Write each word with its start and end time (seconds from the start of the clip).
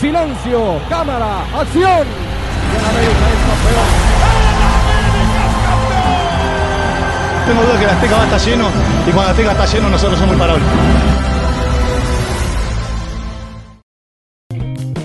Silencio, 0.00 0.80
cámara, 0.88 1.42
acción. 1.54 1.84
Y 1.84 2.76
el 2.76 2.84
América 2.86 3.26
es 3.28 3.40
campeón. 3.50 3.88
Tengo 7.46 7.62
duda 7.62 7.78
que 7.78 7.86
la 7.86 7.92
Azteca 7.92 8.16
va 8.16 8.22
a 8.22 8.24
estar 8.24 8.40
lleno 8.40 8.68
y 9.06 9.10
cuando 9.10 9.22
la 9.22 9.30
Azteca 9.30 9.50
está 9.52 9.66
lleno 9.66 9.90
nosotros 9.90 10.18
somos 10.18 10.32
imparables. 10.32 10.64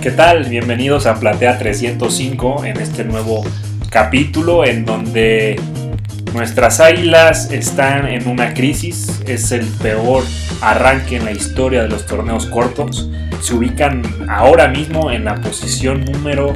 ¿Qué 0.01 0.11
tal? 0.11 0.45
Bienvenidos 0.45 1.07
a 1.07 1.19
Platea 1.19 1.57
305 1.57 2.63
en 2.63 2.79
este 2.79 3.03
nuevo 3.03 3.43
capítulo 3.89 4.63
en 4.63 4.85
donde 4.85 5.59
nuestras 6.35 6.81
águilas 6.81 7.49
están 7.51 8.07
en 8.07 8.27
una 8.27 8.53
crisis. 8.53 9.21
Es 9.25 9.51
el 9.51 9.65
peor 9.65 10.23
arranque 10.61 11.15
en 11.15 11.25
la 11.25 11.31
historia 11.31 11.81
de 11.81 11.87
los 11.87 12.05
torneos 12.05 12.45
cortos. 12.47 13.09
Se 13.41 13.55
ubican 13.55 14.03
ahora 14.27 14.67
mismo 14.67 15.11
en 15.11 15.25
la 15.25 15.35
posición 15.35 16.03
número 16.03 16.53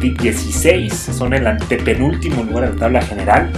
16. 0.00 0.92
Son 0.92 1.32
el 1.32 1.46
antepenúltimo 1.46 2.42
lugar 2.42 2.64
de 2.66 2.74
la 2.74 2.80
tabla 2.80 3.02
general. 3.02 3.50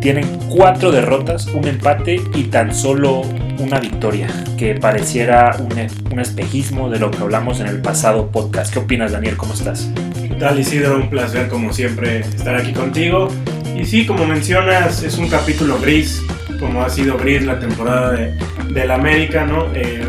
Tienen 0.00 0.26
cuatro 0.48 0.92
derrotas, 0.92 1.46
un 1.48 1.66
empate 1.66 2.22
y 2.34 2.44
tan 2.44 2.72
solo 2.72 3.22
una 3.58 3.80
victoria, 3.80 4.28
que 4.56 4.76
pareciera 4.76 5.56
un, 5.58 6.12
un, 6.12 6.20
espejismo 6.20 6.88
de 6.88 7.00
lo 7.00 7.10
que 7.10 7.18
hablamos 7.18 7.58
en 7.58 7.66
el 7.66 7.82
pasado 7.82 8.30
podcast. 8.30 8.72
¿Qué 8.72 8.78
opinas, 8.78 9.10
Daniel? 9.10 9.36
¿Cómo 9.36 9.54
estás? 9.54 9.90
¿Qué 10.22 10.36
tal, 10.36 10.60
Isidro? 10.60 10.98
Un 10.98 11.10
placer, 11.10 11.48
como 11.48 11.72
siempre, 11.72 12.20
estar 12.20 12.54
aquí 12.54 12.72
contigo. 12.72 13.28
Y 13.78 13.84
sí, 13.84 14.04
como 14.04 14.26
mencionas, 14.26 15.04
es 15.04 15.18
un 15.18 15.28
capítulo 15.28 15.78
gris, 15.78 16.20
como 16.58 16.82
ha 16.82 16.90
sido 16.90 17.16
gris 17.16 17.44
la 17.44 17.60
temporada 17.60 18.10
de, 18.10 18.34
del 18.72 18.90
América, 18.90 19.46
¿no? 19.46 19.68
Eh, 19.72 20.02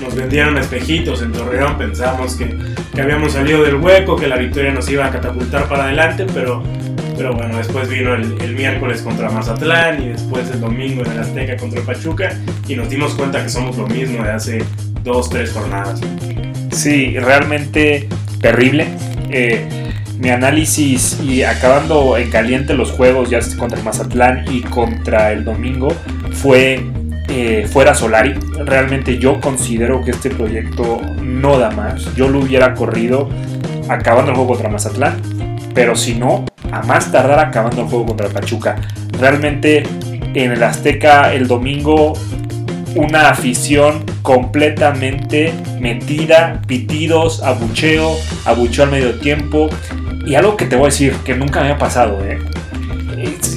nos 0.00 0.14
vendieron 0.14 0.56
espejitos 0.56 1.20
en 1.22 1.32
Torreón, 1.32 1.76
pensamos 1.76 2.36
que, 2.36 2.56
que 2.94 3.00
habíamos 3.00 3.32
salido 3.32 3.64
del 3.64 3.74
hueco, 3.74 4.14
que 4.14 4.28
la 4.28 4.36
victoria 4.36 4.72
nos 4.72 4.88
iba 4.88 5.04
a 5.04 5.10
catapultar 5.10 5.68
para 5.68 5.84
adelante, 5.84 6.26
pero 6.32 6.62
pero 7.16 7.34
bueno, 7.34 7.58
después 7.58 7.88
vino 7.88 8.14
el, 8.14 8.40
el, 8.40 8.54
miércoles 8.54 9.02
contra 9.02 9.28
Mazatlán 9.28 10.00
y 10.00 10.08
después 10.10 10.48
el 10.52 10.60
domingo 10.60 11.04
en 11.04 11.10
el 11.10 11.18
Azteca 11.18 11.56
contra 11.56 11.82
Pachuca 11.82 12.38
y 12.68 12.76
nos 12.76 12.88
dimos 12.88 13.16
cuenta 13.16 13.42
que 13.42 13.48
somos 13.48 13.76
lo 13.76 13.88
mismo 13.88 14.22
de 14.22 14.30
hace 14.30 14.64
dos, 15.02 15.28
tres 15.28 15.50
jornadas. 15.50 16.00
Sí, 16.70 17.18
realmente 17.18 18.08
terrible. 18.40 18.86
Eh, 19.30 19.87
mi 20.18 20.30
análisis 20.30 21.20
y 21.22 21.42
acabando 21.42 22.16
en 22.16 22.30
caliente 22.30 22.74
los 22.74 22.90
juegos 22.90 23.30
ya 23.30 23.38
contra 23.56 23.78
el 23.78 23.84
Mazatlán 23.84 24.44
y 24.50 24.62
contra 24.62 25.32
el 25.32 25.44
domingo 25.44 25.88
fue 26.32 26.84
eh, 27.28 27.68
fuera 27.70 27.94
Solari. 27.94 28.34
Realmente 28.64 29.18
yo 29.18 29.40
considero 29.40 30.02
que 30.04 30.10
este 30.10 30.30
proyecto 30.30 31.00
no 31.22 31.58
da 31.58 31.70
más. 31.70 32.14
Yo 32.14 32.28
lo 32.28 32.40
hubiera 32.40 32.74
corrido 32.74 33.28
acabando 33.88 34.30
el 34.30 34.36
juego 34.36 34.52
contra 34.52 34.68
Mazatlán, 34.68 35.20
pero 35.74 35.94
si 35.94 36.14
no, 36.14 36.44
a 36.72 36.82
más 36.82 37.12
tardar 37.12 37.38
acabando 37.38 37.82
el 37.82 37.88
juego 37.88 38.06
contra 38.06 38.28
Pachuca. 38.28 38.76
Realmente 39.20 39.84
en 40.34 40.52
el 40.52 40.62
Azteca 40.62 41.32
el 41.32 41.46
domingo 41.46 42.14
una 42.96 43.30
afición 43.30 44.04
completamente 44.22 45.52
metida, 45.80 46.60
pitidos, 46.66 47.42
abucheo, 47.42 48.16
abucheo 48.44 48.84
al 48.84 48.90
medio 48.90 49.18
tiempo. 49.20 49.68
Y 50.28 50.34
algo 50.34 50.56
que 50.56 50.66
te 50.66 50.76
voy 50.76 50.84
a 50.84 50.88
decir, 50.90 51.14
que 51.24 51.34
nunca 51.34 51.62
me 51.62 51.70
ha 51.70 51.78
pasado, 51.78 52.22
¿eh? 52.24 52.38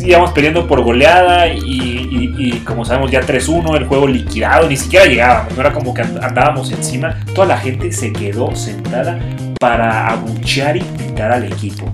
íbamos 0.05 0.31
perdiendo 0.31 0.67
por 0.67 0.81
goleada 0.81 1.47
y, 1.47 1.59
y, 1.59 2.33
y 2.37 2.51
como 2.59 2.85
sabemos 2.85 3.11
ya 3.11 3.21
3-1, 3.21 3.75
el 3.75 3.85
juego 3.85 4.07
liquidado, 4.07 4.67
ni 4.67 4.77
siquiera 4.77 5.05
llegábamos, 5.05 5.53
no 5.53 5.61
era 5.61 5.73
como 5.73 5.93
que 5.93 6.01
andábamos 6.01 6.71
encima, 6.71 7.19
toda 7.35 7.47
la 7.47 7.57
gente 7.57 7.91
se 7.91 8.11
quedó 8.11 8.55
sentada 8.55 9.19
para 9.59 10.07
abuchear 10.07 10.77
y 10.77 10.79
pitar 10.79 11.31
al 11.31 11.43
equipo. 11.43 11.91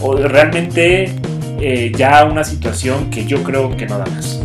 O 0.00 0.16
realmente 0.16 1.12
eh, 1.60 1.92
ya 1.94 2.24
una 2.24 2.44
situación 2.44 3.10
que 3.10 3.26
yo 3.26 3.42
creo 3.42 3.76
que 3.76 3.86
no 3.86 3.98
da 3.98 4.06
más. 4.06 4.40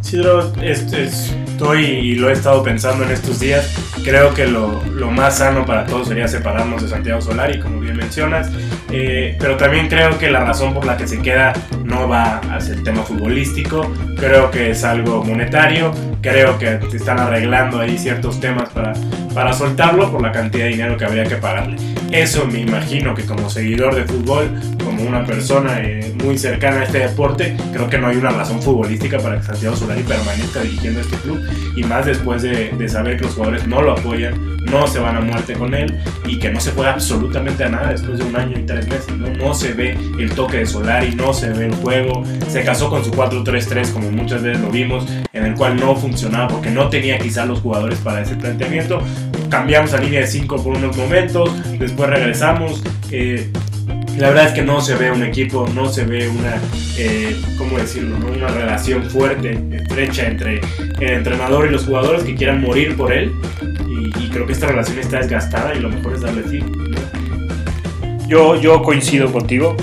Sí, 0.00 0.20
es, 0.62 0.92
es, 0.92 1.34
estoy 1.48 1.84
y 1.84 2.14
lo 2.14 2.30
he 2.30 2.32
estado 2.32 2.62
pensando 2.62 3.04
en 3.04 3.10
estos 3.10 3.40
días. 3.40 3.74
Creo 4.04 4.32
que 4.32 4.46
lo, 4.46 4.82
lo, 4.84 5.10
más 5.10 5.38
sano 5.38 5.66
para 5.66 5.84
todos 5.84 6.08
sería 6.08 6.28
separarnos 6.28 6.82
de 6.82 6.88
Santiago 6.88 7.20
Solari, 7.20 7.58
como 7.58 7.80
bien 7.80 7.96
mencionas. 7.96 8.48
Eh, 8.90 9.36
pero 9.38 9.56
también 9.56 9.88
creo 9.88 10.18
que 10.18 10.30
la 10.30 10.40
razón 10.40 10.72
por 10.72 10.86
la 10.86 10.96
que 10.96 11.06
se 11.06 11.20
queda 11.20 11.52
no 11.84 12.08
va 12.08 12.40
hacia 12.52 12.74
el 12.74 12.82
tema 12.82 13.02
futbolístico. 13.02 13.90
Creo 14.16 14.50
que 14.50 14.70
es 14.70 14.84
algo 14.84 15.22
monetario. 15.24 15.92
Creo 16.20 16.58
que 16.58 16.78
están 16.92 17.18
arreglando 17.18 17.80
ahí 17.80 17.98
ciertos 17.98 18.40
temas 18.40 18.68
para, 18.70 18.92
para 19.34 19.52
soltarlo 19.52 20.10
por 20.10 20.22
la 20.22 20.32
cantidad 20.32 20.64
de 20.64 20.70
dinero 20.70 20.96
que 20.96 21.04
habría 21.04 21.24
que 21.24 21.36
pagarle. 21.36 21.76
Eso 22.10 22.46
me 22.46 22.60
imagino 22.60 23.14
que 23.14 23.24
como 23.24 23.50
seguidor 23.50 23.94
de 23.94 24.04
fútbol, 24.04 24.50
como 24.98 25.10
una 25.10 25.24
persona 25.24 25.80
eh, 25.80 26.12
muy 26.24 26.36
cercana 26.36 26.80
a 26.80 26.84
este 26.84 26.98
deporte, 26.98 27.56
creo 27.72 27.88
que 27.88 27.98
no 27.98 28.08
hay 28.08 28.16
una 28.16 28.30
razón 28.30 28.60
futbolística 28.60 29.18
para 29.18 29.38
que 29.38 29.44
Santiago 29.44 29.76
Solari 29.76 30.02
permanezca 30.02 30.60
dirigiendo 30.60 31.00
este 31.00 31.16
club. 31.18 31.40
Y 31.76 31.84
más 31.84 32.04
después 32.04 32.42
de, 32.42 32.70
de 32.70 32.88
saber 32.88 33.16
que 33.16 33.24
los 33.24 33.34
jugadores 33.34 33.66
no 33.66 33.80
lo 33.80 33.92
apoyan, 33.92 34.56
no 34.70 34.86
se 34.86 34.98
van 34.98 35.16
a 35.16 35.20
muerte 35.20 35.54
con 35.54 35.72
él 35.74 35.96
y 36.26 36.38
que 36.38 36.50
no 36.50 36.60
se 36.60 36.72
juega 36.72 36.92
absolutamente 36.94 37.64
a 37.64 37.68
nada 37.68 37.90
después 37.90 38.18
de 38.18 38.24
un 38.24 38.36
año 38.36 38.58
y 38.58 38.62
tres 38.62 38.88
meses. 38.88 39.16
No, 39.16 39.28
no 39.28 39.54
se 39.54 39.72
ve 39.72 39.96
el 40.18 40.30
toque 40.32 40.58
de 40.58 40.66
Solari, 40.66 41.14
no 41.14 41.32
se 41.32 41.50
ve 41.50 41.66
el 41.66 41.74
juego. 41.76 42.24
Se 42.48 42.64
casó 42.64 42.90
con 42.90 43.04
su 43.04 43.12
4-3-3 43.12 43.92
como 43.92 44.10
muchas 44.10 44.42
veces 44.42 44.60
lo 44.60 44.70
vimos, 44.70 45.06
en 45.32 45.44
el 45.44 45.54
cual 45.54 45.76
no 45.76 45.94
funcionaba 45.94 46.48
porque 46.48 46.70
no 46.70 46.88
tenía 46.88 47.18
quizá 47.18 47.46
los 47.46 47.60
jugadores 47.60 47.98
para 48.00 48.22
ese 48.22 48.34
planteamiento. 48.34 49.00
Cambiamos 49.48 49.94
a 49.94 49.98
línea 49.98 50.20
de 50.20 50.26
5 50.26 50.62
por 50.62 50.76
unos 50.76 50.96
momentos, 50.96 51.50
después 51.78 52.10
regresamos. 52.10 52.82
Eh, 53.10 53.50
la 54.18 54.28
verdad 54.28 54.48
es 54.48 54.52
que 54.52 54.62
no 54.62 54.80
se 54.80 54.96
ve 54.96 55.10
un 55.10 55.22
equipo, 55.22 55.66
no 55.74 55.88
se 55.88 56.04
ve 56.04 56.28
una, 56.28 56.60
eh, 56.98 57.40
¿cómo 57.56 57.78
decirlo? 57.78 58.16
Una 58.16 58.48
relación 58.48 59.04
fuerte, 59.04 59.58
estrecha 59.72 60.26
entre 60.26 60.60
el 60.98 61.10
entrenador 61.10 61.66
y 61.66 61.70
los 61.70 61.84
jugadores 61.84 62.24
que 62.24 62.34
quieran 62.34 62.60
morir 62.60 62.96
por 62.96 63.12
él. 63.12 63.32
Y, 63.88 64.28
creo 64.30 64.46
que 64.46 64.52
esta 64.52 64.66
relación 64.66 64.98
está 64.98 65.18
desgastada 65.18 65.74
y 65.74 65.80
lo 65.80 65.88
mejor 65.88 66.14
es 66.14 66.20
darle 66.20 66.42
fin. 66.42 66.64
Yo, 68.26 68.56
yo 68.60 68.82
coincido 68.82 69.32
contigo. 69.32 69.76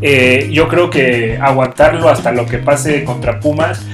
Eh, 0.00 0.48
yo 0.52 0.68
creo 0.68 0.90
que 0.90 1.38
aguantarlo 1.40 2.08
hasta 2.08 2.32
lo 2.32 2.46
que 2.46 2.58
pase 2.58 3.04
contra 3.04 3.38
Pumas 3.40 3.86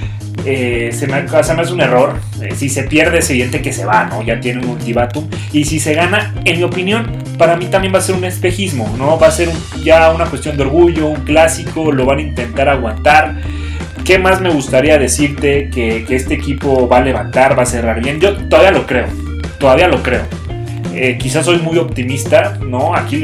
eh, 0.45 0.89
se, 0.93 1.07
me, 1.07 1.27
se, 1.27 1.53
me, 1.53 1.61
hace 1.61 1.73
un 1.73 1.81
error. 1.81 2.15
Eh, 2.41 2.53
si 2.55 2.69
se 2.69 2.83
pierde, 2.83 3.19
es 3.19 3.29
evidente 3.29 3.61
que 3.61 3.73
se 3.73 3.85
va, 3.85 4.05
¿no? 4.05 4.21
Ya 4.21 4.39
tiene 4.39 4.61
un 4.61 4.69
ultimátum. 4.69 5.27
Y 5.51 5.65
si 5.65 5.79
se 5.79 5.93
gana, 5.93 6.33
en 6.45 6.57
mi 6.57 6.63
opinión, 6.63 7.11
para 7.37 7.55
mí 7.55 7.65
también 7.65 7.93
va 7.93 7.99
a 7.99 8.01
ser 8.01 8.15
un 8.15 8.25
espejismo, 8.25 8.93
¿no? 8.97 9.17
Va 9.19 9.27
a 9.27 9.31
ser 9.31 9.49
ya 9.83 10.11
una 10.11 10.25
cuestión 10.25 10.57
de 10.57 10.63
orgullo, 10.63 11.07
un 11.07 11.21
clásico, 11.21 11.91
lo 11.91 12.05
van 12.05 12.19
a 12.19 12.21
intentar 12.21 12.69
aguantar. 12.69 13.35
¿Qué 14.03 14.17
más 14.17 14.41
me 14.41 14.49
gustaría 14.49 14.97
decirte 14.97 15.69
que 15.69 16.05
este 16.09 16.33
equipo 16.33 16.87
va 16.87 16.97
a 16.97 17.01
levantar, 17.01 17.57
va 17.57 17.63
a 17.63 17.67
cerrar 17.67 18.01
bien? 18.01 18.19
Yo 18.19 18.35
todavía 18.47 18.71
lo 18.71 18.87
creo, 18.87 19.05
todavía 19.59 19.87
lo 19.87 20.01
creo. 20.01 20.38
Eh, 20.93 21.17
quizás 21.19 21.45
soy 21.45 21.59
muy 21.59 21.77
optimista, 21.77 22.57
¿no? 22.61 22.95
Aquí 22.95 23.15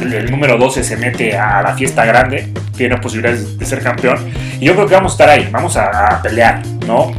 el, 0.00 0.30
número 0.30 0.56
12 0.56 0.82
se 0.82 0.96
mete 0.96 1.36
a 1.36 1.62
la 1.62 1.74
fiesta 1.74 2.04
grande, 2.04 2.48
tiene 2.76 2.96
posibilidades 2.98 3.58
de 3.58 3.66
ser 3.66 3.82
campeón. 3.82 4.18
Y 4.60 4.66
yo 4.66 4.74
creo 4.74 4.86
que 4.86 4.94
vamos 4.94 5.12
a 5.12 5.14
estar 5.14 5.28
ahí, 5.28 5.48
vamos 5.50 5.76
a, 5.76 6.16
a 6.16 6.22
pelear, 6.22 6.62
¿no? 6.86 7.12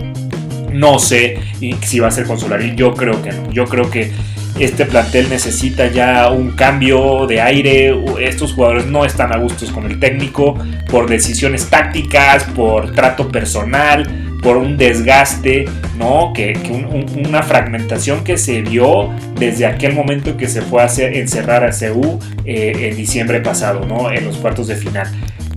No 0.72 0.98
sé 1.00 1.40
si 1.82 2.00
va 2.00 2.08
a 2.08 2.12
ser 2.12 2.26
con 2.26 2.40
Solari, 2.40 2.74
yo 2.76 2.94
creo 2.94 3.22
que 3.22 3.32
no. 3.32 3.52
Yo 3.52 3.66
creo 3.66 3.90
que 3.90 4.12
este 4.60 4.86
plantel 4.86 5.30
necesita 5.30 5.88
ya 5.88 6.30
un 6.30 6.52
cambio 6.52 7.26
de 7.28 7.42
aire. 7.42 7.96
Estos 8.20 8.54
jugadores 8.54 8.86
no 8.86 9.06
están 9.06 9.34
a 9.34 9.38
gustos 9.38 9.72
con 9.72 9.86
el 9.86 10.00
técnico 10.00 10.56
por 10.90 11.10
decisiones 11.10 11.70
tácticas, 11.70 12.44
por 12.56 12.92
trato 12.92 13.30
personal, 13.30 14.23
por 14.44 14.58
un 14.58 14.78
desgaste, 14.78 15.66
¿no? 15.98 16.34
Que, 16.34 16.54
que 16.54 16.72
un, 16.72 16.86
un, 16.86 17.26
una 17.26 17.42
fragmentación 17.44 18.24
que 18.24 18.38
se 18.38 18.62
vio 18.62 19.10
desde 19.40 19.66
aquel 19.66 19.94
momento 19.94 20.38
que 20.38 20.48
se 20.48 20.62
fue 20.62 20.82
a 20.82 20.86
hacer, 20.86 21.16
encerrar 21.16 21.64
a 21.64 21.72
CU 21.72 22.20
eh, 22.46 22.90
en 22.90 22.98
diciembre 22.98 23.40
pasado, 23.40 23.86
¿no? 23.86 24.12
En 24.12 24.26
los 24.26 24.38
cuartos 24.38 24.68
de 24.68 24.76
final. 24.76 25.08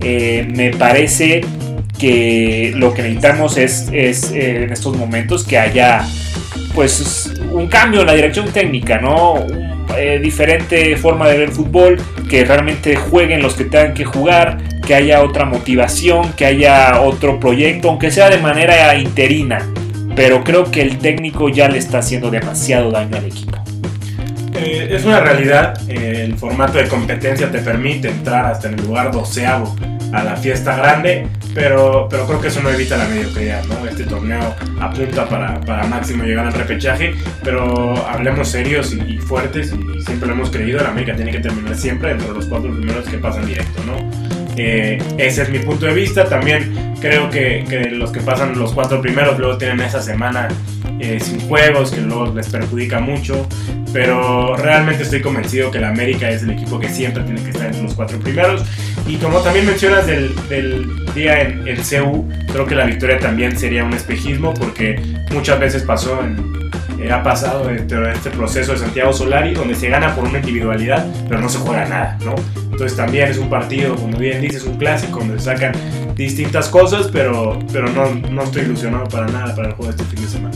Eh, 0.01 0.47
me 0.55 0.71
parece 0.71 1.41
que 1.99 2.73
lo 2.75 2.93
que 2.93 3.01
necesitamos 3.01 3.57
es, 3.57 3.89
es 3.91 4.31
eh, 4.31 4.63
en 4.63 4.71
estos 4.71 4.95
momentos 4.95 5.43
que 5.43 5.57
haya 5.57 6.05
pues 6.75 7.33
un 7.51 7.67
cambio 7.67 8.01
en 8.01 8.07
la 8.07 8.13
dirección 8.13 8.49
técnica, 8.51 8.99
¿no? 8.99 9.33
Un, 9.33 9.77
eh, 9.95 10.19
diferente 10.21 10.95
forma 10.97 11.27
de 11.27 11.37
ver 11.37 11.49
el 11.49 11.55
fútbol, 11.55 11.97
que 12.29 12.43
realmente 12.43 12.95
jueguen 12.95 13.41
los 13.41 13.55
que 13.55 13.65
tengan 13.65 13.93
que 13.93 14.05
jugar, 14.05 14.57
que 14.87 14.95
haya 14.95 15.21
otra 15.21 15.43
motivación, 15.43 16.31
que 16.31 16.45
haya 16.45 17.01
otro 17.01 17.41
proyecto, 17.41 17.89
aunque 17.89 18.09
sea 18.09 18.29
de 18.29 18.37
manera 18.37 18.95
interina. 18.97 19.59
Pero 20.15 20.45
creo 20.45 20.71
que 20.71 20.81
el 20.81 20.97
técnico 20.97 21.49
ya 21.49 21.67
le 21.67 21.77
está 21.77 21.99
haciendo 21.99 22.31
demasiado 22.31 22.89
daño 22.89 23.17
al 23.17 23.25
equipo. 23.25 23.57
Eh, 24.55 24.87
es 24.91 25.03
una 25.03 25.19
realidad, 25.19 25.77
eh, 25.89 26.23
el 26.23 26.35
formato 26.35 26.77
de 26.77 26.87
competencia 26.87 27.51
te 27.51 27.59
permite 27.59 28.07
entrar 28.07 28.45
hasta 28.45 28.69
en 28.69 28.79
el 28.79 28.85
lugar 28.85 29.11
doceavo 29.11 29.75
a 30.13 30.23
la 30.23 30.37
fiesta 30.37 30.75
grande, 30.77 31.27
pero, 31.53 32.07
pero 32.09 32.25
creo 32.25 32.39
que 32.39 32.47
eso 32.47 32.61
no 32.63 32.69
evita 32.69 32.95
la 32.95 33.09
mediocridad, 33.09 33.65
¿no? 33.65 33.85
Este 33.85 34.05
torneo 34.05 34.55
apunta 34.79 35.27
para, 35.27 35.59
para 35.59 35.85
máximo 35.85 36.23
llegar 36.23 36.47
al 36.47 36.53
repechaje, 36.53 37.13
pero 37.43 37.93
hablemos 38.07 38.47
serios 38.47 38.93
y, 38.93 39.17
fuertes 39.17 39.73
y 39.73 40.01
siempre 40.01 40.27
lo 40.29 40.33
hemos 40.33 40.49
creído, 40.49 40.79
el 40.79 40.85
América 40.85 41.13
tiene 41.13 41.31
que 41.31 41.39
terminar 41.39 41.75
siempre 41.75 42.11
entre 42.11 42.29
los 42.29 42.45
cuatro 42.45 42.71
primeros 42.71 43.05
que 43.05 43.17
pasan 43.17 43.45
directo, 43.45 43.83
¿no? 43.85 44.36
Eh, 44.57 44.97
ese 45.17 45.43
es 45.43 45.49
mi 45.49 45.59
punto 45.59 45.85
de 45.85 45.93
vista, 45.93 46.27
también 46.27 46.95
creo 46.99 47.29
que, 47.29 47.63
los 47.91 48.11
que 48.11 48.19
pasan 48.21 48.57
los 48.57 48.73
cuatro 48.73 49.01
primeros 49.01 49.37
luego 49.37 49.57
tienen 49.57 49.79
esa 49.81 50.01
semana 50.01 50.47
eh, 50.99 51.19
sin 51.19 51.39
juegos, 51.41 51.91
que 51.91 52.01
luego 52.01 52.33
les 52.33 52.49
perjudica 52.49 52.99
mucho. 52.99 53.47
Pero 53.93 54.55
realmente 54.57 55.03
estoy 55.03 55.21
convencido 55.21 55.71
que 55.71 55.77
el 55.77 55.85
América 55.85 56.29
es 56.29 56.43
el 56.43 56.51
equipo 56.51 56.79
que 56.79 56.89
siempre 56.89 57.23
tiene 57.23 57.41
que 57.41 57.51
estar 57.51 57.67
entre 57.67 57.83
los 57.83 57.93
cuatro 57.93 58.19
primeros. 58.19 58.63
Y 59.07 59.15
como 59.17 59.39
también 59.39 59.65
mencionas 59.65 60.05
del, 60.05 60.35
día 61.13 61.41
en 61.41 61.67
el 61.67 61.77
CU, 61.77 62.27
creo 62.51 62.65
que 62.65 62.75
la 62.75 62.85
victoria 62.85 63.17
también 63.17 63.57
sería 63.57 63.83
un 63.83 63.93
espejismo 63.93 64.53
porque 64.53 65.01
muchas 65.31 65.59
veces 65.59 65.83
pasó 65.83 66.19
eh, 66.99 67.11
ha 67.11 67.23
pasado 67.23 67.67
dentro 67.67 68.01
de 68.01 68.11
este 68.11 68.29
proceso 68.31 68.73
de 68.73 68.79
Santiago 68.79 69.13
Solari, 69.13 69.53
donde 69.53 69.75
se 69.75 69.87
gana 69.87 70.15
por 70.15 70.25
una 70.25 70.39
individualidad, 70.39 71.05
pero 71.27 71.39
no 71.39 71.47
se 71.47 71.59
juega 71.59 71.85
nada, 71.85 72.17
¿no? 72.25 72.35
Entonces 72.77 72.95
también 72.95 73.27
es 73.27 73.39
un 73.39 73.49
partido, 73.49 73.95
como 73.95 74.19
bien 74.19 74.39
dices, 74.39 74.63
un 74.63 74.77
clásico, 74.77 75.17
donde 75.17 75.39
sacan 75.39 75.71
distintas 76.13 76.69
cosas, 76.69 77.09
pero, 77.11 77.57
pero 77.73 77.89
no, 77.89 78.13
no 78.29 78.43
estoy 78.43 78.65
ilusionado 78.65 79.05
para 79.05 79.25
nada 79.25 79.55
para 79.55 79.69
el 79.69 79.73
juego 79.73 79.91
de 79.91 80.03
este 80.03 80.15
fin 80.15 80.23
de 80.23 80.31
semana. 80.31 80.55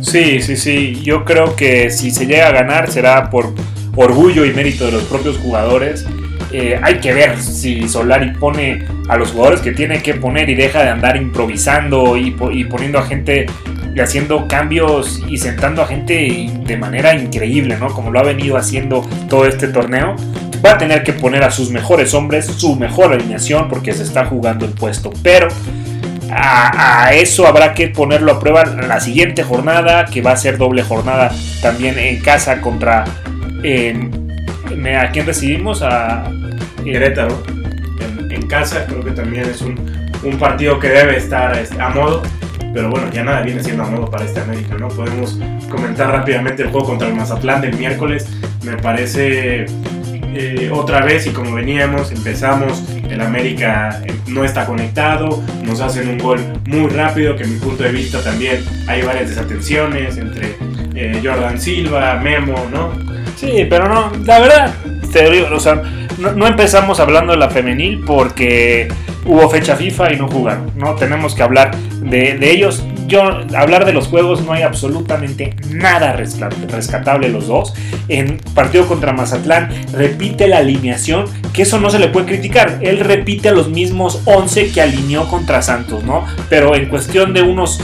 Sí, 0.00 0.40
sí, 0.40 0.56
sí. 0.56 1.02
Yo 1.02 1.22
creo 1.26 1.54
que 1.54 1.90
si 1.90 2.10
se 2.10 2.24
llega 2.24 2.48
a 2.48 2.52
ganar 2.52 2.90
será 2.90 3.28
por 3.28 3.52
orgullo 3.94 4.46
y 4.46 4.54
mérito 4.54 4.86
de 4.86 4.92
los 4.92 5.02
propios 5.02 5.36
jugadores. 5.36 6.06
Eh, 6.50 6.80
hay 6.82 6.98
que 7.00 7.12
ver 7.12 7.38
si 7.38 7.86
Solari 7.90 8.30
pone 8.30 8.86
a 9.10 9.18
los 9.18 9.32
jugadores 9.32 9.60
que 9.60 9.72
tiene 9.72 10.00
que 10.02 10.14
poner 10.14 10.48
y 10.48 10.54
deja 10.54 10.82
de 10.82 10.88
andar 10.88 11.18
improvisando 11.18 12.16
y, 12.16 12.30
poniendo 12.30 12.98
a 12.98 13.02
gente 13.02 13.44
y 13.94 14.00
haciendo 14.00 14.48
cambios 14.48 15.22
y 15.28 15.36
sentando 15.36 15.82
a 15.82 15.86
gente 15.86 16.48
de 16.64 16.76
manera 16.78 17.14
increíble, 17.14 17.76
¿no? 17.76 17.88
Como 17.88 18.10
lo 18.10 18.20
ha 18.20 18.22
venido 18.22 18.56
haciendo 18.56 19.06
todo 19.28 19.46
este 19.46 19.68
torneo. 19.68 20.16
Va 20.64 20.72
a 20.72 20.78
tener 20.78 21.02
que 21.02 21.12
poner 21.12 21.42
a 21.42 21.50
sus 21.50 21.70
mejores 21.70 22.14
hombres, 22.14 22.46
su 22.46 22.76
mejor 22.76 23.12
alineación, 23.12 23.68
porque 23.68 23.92
se 23.92 24.02
está 24.02 24.24
jugando 24.24 24.64
el 24.64 24.72
puesto. 24.72 25.12
Pero 25.22 25.48
a, 26.30 27.10
eso 27.12 27.46
habrá 27.46 27.74
que 27.74 27.88
ponerlo 27.88 28.32
a 28.32 28.40
prueba 28.40 28.64
la 28.64 29.00
siguiente 29.00 29.42
jornada, 29.42 30.06
que 30.06 30.22
va 30.22 30.32
a 30.32 30.36
ser 30.36 30.56
doble 30.56 30.82
jornada 30.82 31.30
también 31.60 31.98
en 31.98 32.20
casa 32.20 32.60
contra... 32.60 33.04
¿A 33.64 35.10
quién 35.12 35.26
recibimos? 35.26 35.82
A 35.82 36.30
Querétaro. 36.82 37.42
En, 38.30 38.46
casa 38.48 38.84
creo 38.86 39.02
que 39.02 39.12
también 39.12 39.44
es 39.48 39.62
un, 39.62 40.38
partido 40.38 40.78
que 40.78 40.88
debe 40.88 41.16
estar 41.16 41.56
este, 41.58 41.80
a 41.80 41.90
modo. 41.90 42.22
Pero 42.72 42.90
bueno, 42.90 43.08
ya 43.12 43.22
nada 43.22 43.42
viene 43.42 43.62
siendo 43.62 43.84
a 43.84 43.86
modo 43.86 44.10
para 44.10 44.24
este 44.24 44.40
América, 44.40 44.76
¿no? 44.78 44.88
Podemos 44.88 45.38
comentar 45.70 46.10
rápidamente 46.10 46.62
el 46.62 46.70
juego 46.70 46.88
contra 46.88 47.08
el 47.08 47.14
Mazatlán 47.14 47.60
del 47.60 47.76
miércoles. 47.76 48.28
Me 48.62 48.76
parece 48.76 49.66
eh, 50.36 50.70
otra 50.72 51.04
vez 51.04 51.26
y 51.26 51.30
como 51.30 51.54
veníamos, 51.54 52.10
empezamos, 52.10 52.82
el 53.08 53.20
América 53.20 54.02
eh, 54.04 54.12
no 54.26 54.44
está 54.44 54.66
conectado, 54.66 55.42
nos 55.64 55.80
hacen 55.80 56.08
un 56.08 56.18
gol 56.18 56.40
muy 56.66 56.88
rápido, 56.88 57.36
que 57.36 57.44
en 57.44 57.54
mi 57.54 57.60
punto 57.60 57.84
de 57.84 57.92
vista 57.92 58.20
también 58.22 58.64
hay 58.88 59.02
varias 59.02 59.28
desatenciones 59.28 60.16
entre 60.16 60.56
eh, 60.96 61.20
Jordan 61.22 61.60
Silva, 61.60 62.16
Memo, 62.16 62.66
¿no? 62.72 62.90
Sí, 63.36 63.66
pero 63.70 63.88
no, 63.88 64.10
la 64.24 64.40
verdad, 64.40 64.74
te 65.12 65.30
digo, 65.30 65.46
o 65.52 65.60
sea, 65.60 65.80
no, 66.18 66.46
empezamos 66.46 66.98
hablando 66.98 67.32
de 67.32 67.38
la 67.38 67.50
femenil 67.50 68.02
porque 68.04 68.88
hubo 69.24 69.48
fecha 69.48 69.76
FIFA 69.76 70.14
y 70.14 70.16
no 70.16 70.28
jugaron, 70.28 70.72
¿no? 70.76 70.94
Tenemos 70.96 71.34
que 71.34 71.42
hablar 71.42 71.76
de, 71.76 72.38
de 72.38 72.50
ellos 72.50 72.84
yo 73.06 73.22
hablar 73.56 73.84
de 73.84 73.92
los 73.92 74.08
juegos 74.08 74.42
no 74.42 74.52
hay 74.52 74.62
absolutamente 74.62 75.54
nada 75.70 76.12
rescatable 76.12 77.28
los 77.28 77.46
dos. 77.46 77.74
En 78.08 78.38
partido 78.54 78.86
contra 78.86 79.12
Mazatlán 79.12 79.70
repite 79.92 80.48
la 80.48 80.58
alineación, 80.58 81.26
que 81.52 81.62
eso 81.62 81.78
no 81.78 81.90
se 81.90 81.98
le 81.98 82.08
puede 82.08 82.26
criticar. 82.26 82.78
Él 82.82 83.00
repite 83.00 83.48
a 83.48 83.52
los 83.52 83.68
mismos 83.68 84.20
11 84.24 84.72
que 84.72 84.80
alineó 84.82 85.28
contra 85.28 85.62
Santos, 85.62 86.04
¿no? 86.04 86.24
Pero 86.48 86.74
en 86.74 86.88
cuestión 86.88 87.32
de 87.32 87.42
unos 87.42 87.80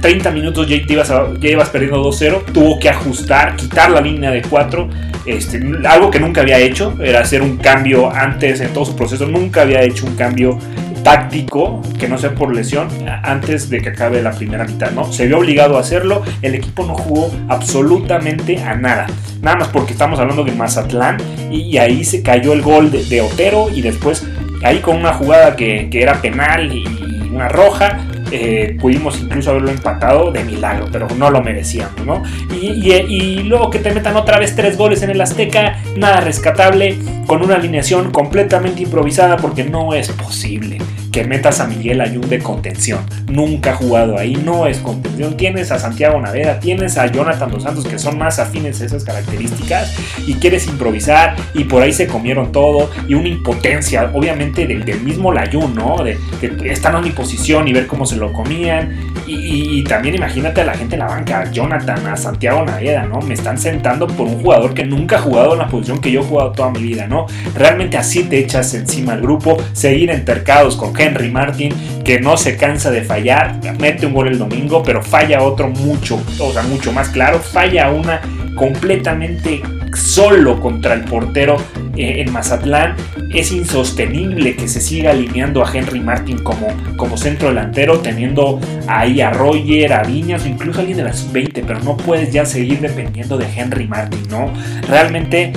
30 0.00 0.28
ah, 0.28 0.32
minutos 0.32 0.68
ya 0.68 0.76
ibas, 0.76 1.12
ya 1.40 1.48
ibas 1.48 1.70
perdiendo 1.70 2.02
2-0, 2.04 2.52
tuvo 2.52 2.78
que 2.78 2.88
ajustar, 2.88 3.56
quitar 3.56 3.90
la 3.90 4.00
línea 4.00 4.30
de 4.30 4.42
4. 4.42 4.88
Este, 5.24 5.60
algo 5.86 6.10
que 6.10 6.18
nunca 6.18 6.40
había 6.40 6.58
hecho, 6.58 6.96
era 7.00 7.20
hacer 7.20 7.42
un 7.42 7.56
cambio 7.56 8.10
antes 8.10 8.60
en 8.60 8.72
todo 8.72 8.84
su 8.84 8.96
proceso, 8.96 9.26
nunca 9.26 9.62
había 9.62 9.82
hecho 9.82 10.04
un 10.04 10.16
cambio 10.16 10.58
táctico, 11.02 11.82
que 11.98 12.08
no 12.08 12.18
sea 12.18 12.34
por 12.34 12.54
lesión, 12.54 12.88
antes 13.22 13.70
de 13.70 13.80
que 13.80 13.90
acabe 13.90 14.22
la 14.22 14.32
primera 14.32 14.64
mitad, 14.64 14.90
¿no? 14.92 15.12
Se 15.12 15.26
vio 15.26 15.38
obligado 15.38 15.76
a 15.76 15.80
hacerlo, 15.80 16.22
el 16.42 16.54
equipo 16.54 16.84
no 16.84 16.94
jugó 16.94 17.30
absolutamente 17.48 18.62
a 18.62 18.74
nada. 18.74 19.06
Nada 19.40 19.56
más 19.58 19.68
porque 19.68 19.92
estamos 19.92 20.18
hablando 20.20 20.44
de 20.44 20.52
Mazatlán 20.52 21.16
y, 21.50 21.76
ahí 21.78 22.04
se 22.04 22.22
cayó 22.22 22.52
el 22.52 22.62
gol 22.62 22.90
de, 22.90 23.20
Otero 23.20 23.68
y 23.70 23.82
después 23.82 24.26
ahí 24.62 24.78
con 24.78 24.96
una 24.96 25.12
jugada 25.14 25.56
que, 25.56 25.88
que 25.90 26.02
era 26.02 26.20
penal 26.20 26.72
y 26.72 26.84
una 27.32 27.48
roja, 27.48 27.98
eh, 28.32 28.76
pudimos 28.80 29.20
incluso 29.20 29.50
haberlo 29.50 29.70
empatado 29.70 30.32
de 30.32 30.42
milagro, 30.42 30.88
pero 30.90 31.06
no 31.18 31.30
lo 31.30 31.42
merecíamos, 31.42 32.04
¿no? 32.06 32.22
Y, 32.50 33.42
luego 33.42 33.68
que 33.70 33.78
te 33.78 33.92
metan 33.92 34.16
otra 34.16 34.38
vez 34.38 34.56
tres 34.56 34.78
goles 34.78 35.02
en 35.02 35.10
el 35.10 35.20
Azteca, 35.20 35.82
nada 35.96 36.20
rescatable, 36.20 36.96
con 37.26 37.42
una 37.42 37.56
alineación 37.56 38.10
completamente 38.10 38.82
improvisada, 38.82 39.36
porque 39.36 39.64
no 39.64 39.92
es 39.92 40.08
posible 40.08 40.78
que 41.12 41.24
metas 41.24 41.60
a 41.60 41.66
Miguel 41.66 42.00
Ayun 42.00 42.28
de 42.28 42.38
contención. 42.38 43.04
Nunca 43.28 43.72
ha 43.72 43.74
jugado 43.74 44.18
ahí, 44.18 44.34
no 44.34 44.66
es 44.66 44.78
contención. 44.78 45.36
Tienes 45.36 45.70
a 45.70 45.78
Santiago 45.78 46.18
Naveda, 46.20 46.58
tienes 46.58 46.96
a 46.96 47.06
Jonathan 47.06 47.50
Dos 47.50 47.64
Santos, 47.64 47.86
que 47.86 47.98
son 47.98 48.18
más 48.18 48.38
afines 48.38 48.80
a 48.80 48.86
esas 48.86 49.04
características, 49.04 49.94
y 50.26 50.34
quieres 50.34 50.66
improvisar, 50.66 51.36
y 51.54 51.64
por 51.64 51.82
ahí 51.82 51.92
se 51.92 52.06
comieron 52.06 52.50
todo, 52.50 52.90
y 53.06 53.14
una 53.14 53.28
impotencia, 53.28 54.10
obviamente, 54.14 54.66
del, 54.66 54.82
mismo 55.02 55.32
Layun, 55.32 55.74
¿no? 55.74 56.02
De, 56.02 56.18
estar 56.64 56.94
en 56.94 57.02
mi 57.02 57.10
posición 57.10 57.68
y 57.68 57.72
ver 57.72 57.86
cómo 57.86 58.06
se 58.06 58.16
lo 58.16 58.32
comían. 58.32 59.12
Y, 59.26 59.84
también 59.84 60.14
imagínate 60.14 60.62
a 60.62 60.64
la 60.64 60.74
gente 60.74 60.94
en 60.94 61.00
la 61.00 61.06
banca, 61.06 61.50
Jonathan, 61.50 62.06
a 62.06 62.16
Santiago 62.16 62.64
Naveda, 62.64 63.04
¿no? 63.04 63.20
Me 63.20 63.34
están 63.34 63.58
sentando 63.58 64.06
por 64.06 64.26
un 64.26 64.40
jugador 64.40 64.74
que 64.74 64.84
nunca 64.84 65.16
ha 65.16 65.20
jugado 65.20 65.52
en 65.52 65.58
la 65.58 65.68
posición 65.68 66.00
que 66.00 66.10
yo 66.10 66.20
he 66.20 66.24
jugado 66.24 66.52
toda 66.52 66.70
mi 66.70 66.82
vida, 66.82 67.06
¿no? 67.06 67.26
Realmente 67.54 67.96
así 67.96 68.24
te 68.24 68.38
echas 68.38 68.72
encima 68.74 69.12
al 69.12 69.20
grupo, 69.20 69.56
seguir 69.72 70.10
entercados 70.10 70.76
con 70.76 70.92
Henry 71.02 71.30
Martin, 71.30 71.72
que 72.04 72.20
no 72.20 72.36
se 72.36 72.56
cansa 72.56 72.90
de 72.90 73.02
fallar, 73.02 73.58
mete 73.78 74.06
un 74.06 74.14
gol 74.14 74.28
el 74.28 74.38
domingo, 74.38 74.82
pero 74.82 75.02
falla 75.02 75.42
otro 75.42 75.68
mucho, 75.68 76.20
o 76.38 76.52
sea, 76.52 76.62
mucho 76.62 76.92
más 76.92 77.08
claro, 77.08 77.38
falla 77.38 77.90
una 77.90 78.20
completamente 78.54 79.62
solo 79.94 80.60
contra 80.60 80.94
el 80.94 81.02
portero 81.02 81.56
eh, 81.96 82.22
en 82.22 82.32
Mazatlán. 82.32 82.96
Es 83.34 83.52
insostenible 83.52 84.56
que 84.56 84.68
se 84.68 84.80
siga 84.80 85.10
alineando 85.10 85.64
a 85.64 85.70
Henry 85.72 86.00
Martin 86.00 86.38
como, 86.38 86.68
como 86.96 87.16
centro 87.16 87.48
delantero, 87.48 88.00
teniendo 88.00 88.60
ahí 88.86 89.20
a 89.20 89.30
Roger, 89.30 89.92
a 89.92 90.02
Viñas 90.02 90.44
o 90.44 90.48
incluso 90.48 90.80
alguien 90.80 90.98
de 90.98 91.04
las 91.04 91.32
20, 91.32 91.62
pero 91.62 91.80
no 91.80 91.96
puedes 91.96 92.32
ya 92.32 92.44
seguir 92.44 92.80
dependiendo 92.80 93.38
de 93.38 93.46
Henry 93.54 93.86
Martin, 93.86 94.22
¿no? 94.28 94.52
Realmente 94.88 95.52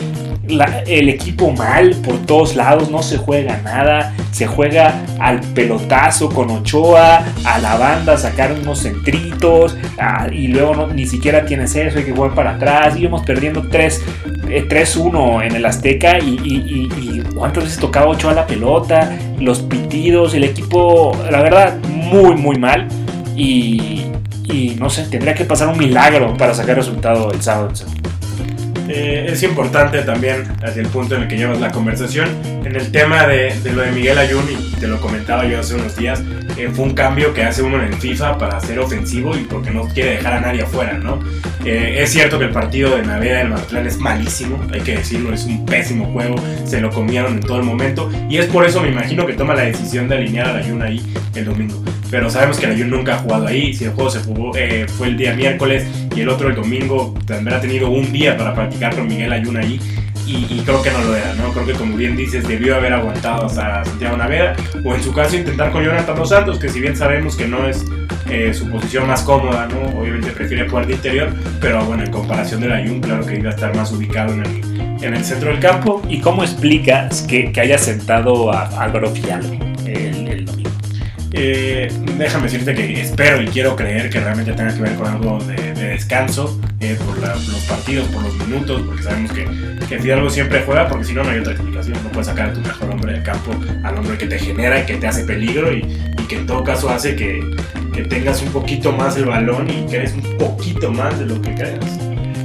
el 0.87 1.09
equipo 1.09 1.51
mal 1.51 1.95
por 2.03 2.17
todos 2.25 2.55
lados, 2.55 2.91
no 2.91 3.01
se 3.01 3.17
juega 3.17 3.59
nada, 3.63 4.04
se 4.35 4.47
juega 4.47 5.01
al 5.21 5.39
pelotazo 5.39 6.27
con 6.27 6.51
Ochoa, 6.51 7.23
a 7.45 7.57
la 7.59 7.77
banda 7.77 8.17
sacar 8.17 8.51
unos 8.51 8.79
centritos 8.79 9.77
y 10.29 10.49
luego 10.49 10.87
ni 10.87 11.07
siquiera 11.07 11.45
tienes 11.45 11.73
eso, 11.73 11.99
hay 11.99 12.03
que 12.03 12.11
jugar 12.11 12.35
para 12.35 12.55
atrás, 12.55 12.97
íbamos 12.97 13.21
perdiendo 13.25 13.69
3, 13.69 14.03
3-1 14.45 15.41
eh, 15.41 15.47
en 15.47 15.55
el 15.55 15.65
Azteca 15.65 16.19
y, 16.19 16.37
y, 16.43 17.23
cuántas 17.33 17.63
veces 17.63 17.79
tocaba 17.79 18.07
Ochoa 18.07 18.33
la 18.33 18.45
pelota, 18.45 19.17
los 19.39 19.61
pitidos, 19.61 20.33
el 20.33 20.43
equipo, 20.43 21.17
la 21.31 21.41
verdad, 21.41 21.77
muy, 21.87 22.35
muy 22.35 22.57
mal 22.57 22.89
y, 23.37 24.03
no 24.77 24.89
sé, 24.89 25.03
tendría 25.03 25.33
que 25.33 25.45
pasar 25.45 25.69
un 25.69 25.77
milagro 25.77 26.35
para 26.35 26.53
sacar 26.53 26.75
resultado 26.75 27.31
el 27.31 27.41
sábado. 27.41 27.71
Eh, 28.89 29.27
es 29.29 29.41
importante 29.43 30.01
también, 30.01 30.43
hacia 30.61 30.81
el 30.81 30.89
punto 30.89 31.15
en 31.15 31.23
el 31.23 31.27
que 31.29 31.37
llevas 31.37 31.59
la 31.59 31.71
conversación, 31.71 32.29
en 32.75 32.81
el 32.81 32.91
tema 32.91 33.25
de, 33.25 33.53
lo 33.73 33.81
de 33.83 33.91
Miguel 33.91 34.17
Ayun, 34.17 34.43
y 34.49 34.75
te 34.75 34.87
lo 34.87 34.99
comentaba 34.99 35.45
yo 35.45 35.59
hace 35.59 35.75
unos 35.75 35.95
días, 35.95 36.21
eh, 36.57 36.69
fue 36.73 36.83
un 36.83 36.93
cambio 36.93 37.33
que 37.33 37.43
hace 37.43 37.61
uno 37.61 37.81
en 37.81 37.85
el 37.85 37.93
FIFA 37.93 38.37
para 38.37 38.59
ser 38.59 38.79
ofensivo 38.79 39.35
y 39.35 39.43
porque 39.43 39.71
no 39.71 39.87
quiere 39.87 40.17
dejar 40.17 40.33
a 40.33 40.41
nadie 40.41 40.63
afuera, 40.63 40.97
¿no? 40.97 41.19
Eh, 41.63 42.01
es 42.01 42.11
cierto 42.11 42.37
que 42.37 42.45
el 42.45 42.51
partido 42.51 42.97
de 42.97 43.03
Navidad 43.03 43.37
del 43.37 43.49
Mazatlán 43.49 43.87
es 43.87 43.97
malísimo, 43.97 44.61
hay 44.73 44.81
que 44.81 44.97
decirlo, 44.97 45.33
es 45.33 45.45
un 45.45 45.65
pésimo 45.65 46.05
juego, 46.07 46.35
se 46.65 46.81
lo 46.81 46.89
comieron 46.89 47.35
en 47.35 47.39
todo 47.39 47.57
el 47.59 47.63
momento, 47.63 48.11
y 48.29 48.37
es 48.37 48.47
por 48.47 48.65
eso 48.65 48.81
me 48.81 48.89
imagino 48.89 49.25
que 49.25 49.33
toma 49.33 49.55
la 49.55 49.63
decisión 49.63 50.09
de 50.09 50.15
alinear 50.15 50.49
a 50.49 50.57
Ayun 50.57 50.81
ahí 50.81 51.01
el 51.33 51.45
domingo. 51.45 51.81
Pero 52.11 52.29
sabemos 52.29 52.59
que 52.59 52.65
Ayun 52.65 52.89
nunca 52.89 53.15
ha 53.15 53.17
jugado 53.19 53.47
ahí, 53.47 53.73
si 53.73 53.85
el 53.85 53.91
juego 53.91 54.09
se 54.09 54.19
jugó, 54.19 54.51
fue 54.97 55.07
el 55.07 55.17
día 55.17 55.33
miércoles 55.33 55.87
y 56.13 56.21
el 56.21 56.29
otro 56.29 56.49
el 56.49 56.55
domingo, 56.55 57.13
tendrá 57.25 57.61
tenido 57.61 57.89
un 57.89 58.11
día 58.11 58.35
para 58.35 58.53
practicar 58.53 58.93
con 58.95 59.07
Miguel 59.07 59.31
Ayun 59.31 59.55
ahí. 59.55 59.79
Y, 60.25 60.61
creo 60.65 60.81
que 60.81 60.91
no 60.91 61.01
lo 61.03 61.15
era, 61.15 61.33
¿no? 61.35 61.51
Creo 61.53 61.65
que 61.65 61.73
como 61.73 61.95
bien 61.95 62.15
dices, 62.15 62.47
debió 62.47 62.75
haber 62.75 62.93
aguantado 62.93 63.45
hasta 63.45 63.85
Santiago 63.85 64.17
Naveda 64.17 64.55
o 64.83 64.95
en 64.95 65.03
su 65.03 65.13
caso 65.13 65.35
intentar 65.35 65.71
con 65.71 65.83
Jonathan 65.83 66.15
Dos 66.15 66.29
Santos, 66.29 66.59
que 66.59 66.69
si 66.69 66.79
bien 66.79 66.95
sabemos 66.95 67.35
que 67.35 67.47
no 67.47 67.67
es 67.67 67.85
eh, 68.29 68.53
su 68.53 68.69
posición 68.69 69.07
más 69.07 69.21
cómoda, 69.21 69.67
¿no? 69.67 69.99
Obviamente 69.99 70.31
prefiere 70.31 70.67
jugar 70.67 70.87
de 70.87 70.93
interior, 70.93 71.29
pero 71.61 71.85
bueno, 71.85 72.03
en 72.03 72.11
comparación 72.11 72.61
de 72.61 72.69
la 72.69 72.85
Jun, 72.85 73.01
claro 73.01 73.25
que 73.25 73.35
iba 73.35 73.51
a 73.51 73.53
estar 73.53 73.75
más 73.75 73.91
ubicado 73.91 74.33
en 74.33 74.45
el, 74.45 75.03
en 75.03 75.13
el 75.13 75.23
centro 75.23 75.49
del 75.49 75.59
campo. 75.59 76.01
¿Y 76.09 76.19
cómo 76.19 76.43
explicas 76.43 77.21
que, 77.21 77.51
que 77.51 77.61
haya 77.61 77.77
sentado 77.77 78.51
a 78.51 78.65
Álvaro 78.81 79.09
Fiallo 79.11 79.51
el, 79.85 80.27
el 80.27 80.45
domingo? 80.45 80.71
Eh, 81.37 81.91
déjame 82.17 82.45
decirte 82.45 82.73
que 82.73 83.01
espero 83.01 83.41
y 83.41 83.47
quiero 83.47 83.75
creer 83.75 84.09
que 84.09 84.21
realmente 84.21 84.53
tenga 84.53 84.73
que 84.73 84.81
ver 84.81 84.95
con 84.95 85.07
algo 85.07 85.37
de, 85.39 85.64
descanso 85.81 86.59
eh, 86.79 86.97
por 87.05 87.17
los 87.17 87.65
partidos, 87.67 88.07
por 88.09 88.23
los 88.23 88.35
minutos, 88.47 88.81
porque 88.85 89.03
sabemos 89.03 89.31
que, 89.31 89.47
que 89.87 89.99
Fidalgo 89.99 90.29
siempre 90.29 90.63
juega, 90.65 90.87
porque 90.87 91.05
si 91.05 91.13
no, 91.13 91.23
no 91.23 91.31
hay 91.31 91.39
otra 91.39 91.53
explicación. 91.53 91.97
No 92.03 92.09
puedes 92.09 92.27
sacar 92.27 92.49
a 92.49 92.53
tu 92.53 92.61
mejor 92.61 92.89
hombre 92.91 93.13
del 93.13 93.23
campo 93.23 93.51
al 93.83 93.97
hombre 93.97 94.17
que 94.17 94.27
te 94.27 94.39
genera 94.39 94.81
y 94.81 94.85
que 94.85 94.95
te 94.95 95.07
hace 95.07 95.23
peligro 95.23 95.71
y, 95.73 95.81
que 96.27 96.37
en 96.37 96.47
todo 96.47 96.63
caso 96.63 96.89
hace 96.89 97.15
que, 97.15 97.39
que 97.93 98.01
tengas 98.01 98.41
un 98.41 98.49
poquito 98.49 98.91
más 98.91 99.15
el 99.15 99.25
balón 99.25 99.69
y 99.69 99.85
crees 99.85 100.13
un 100.13 100.37
poquito 100.39 100.91
más 100.91 101.19
de 101.19 101.27
lo 101.27 101.39
que 101.39 101.53
creas. 101.53 101.99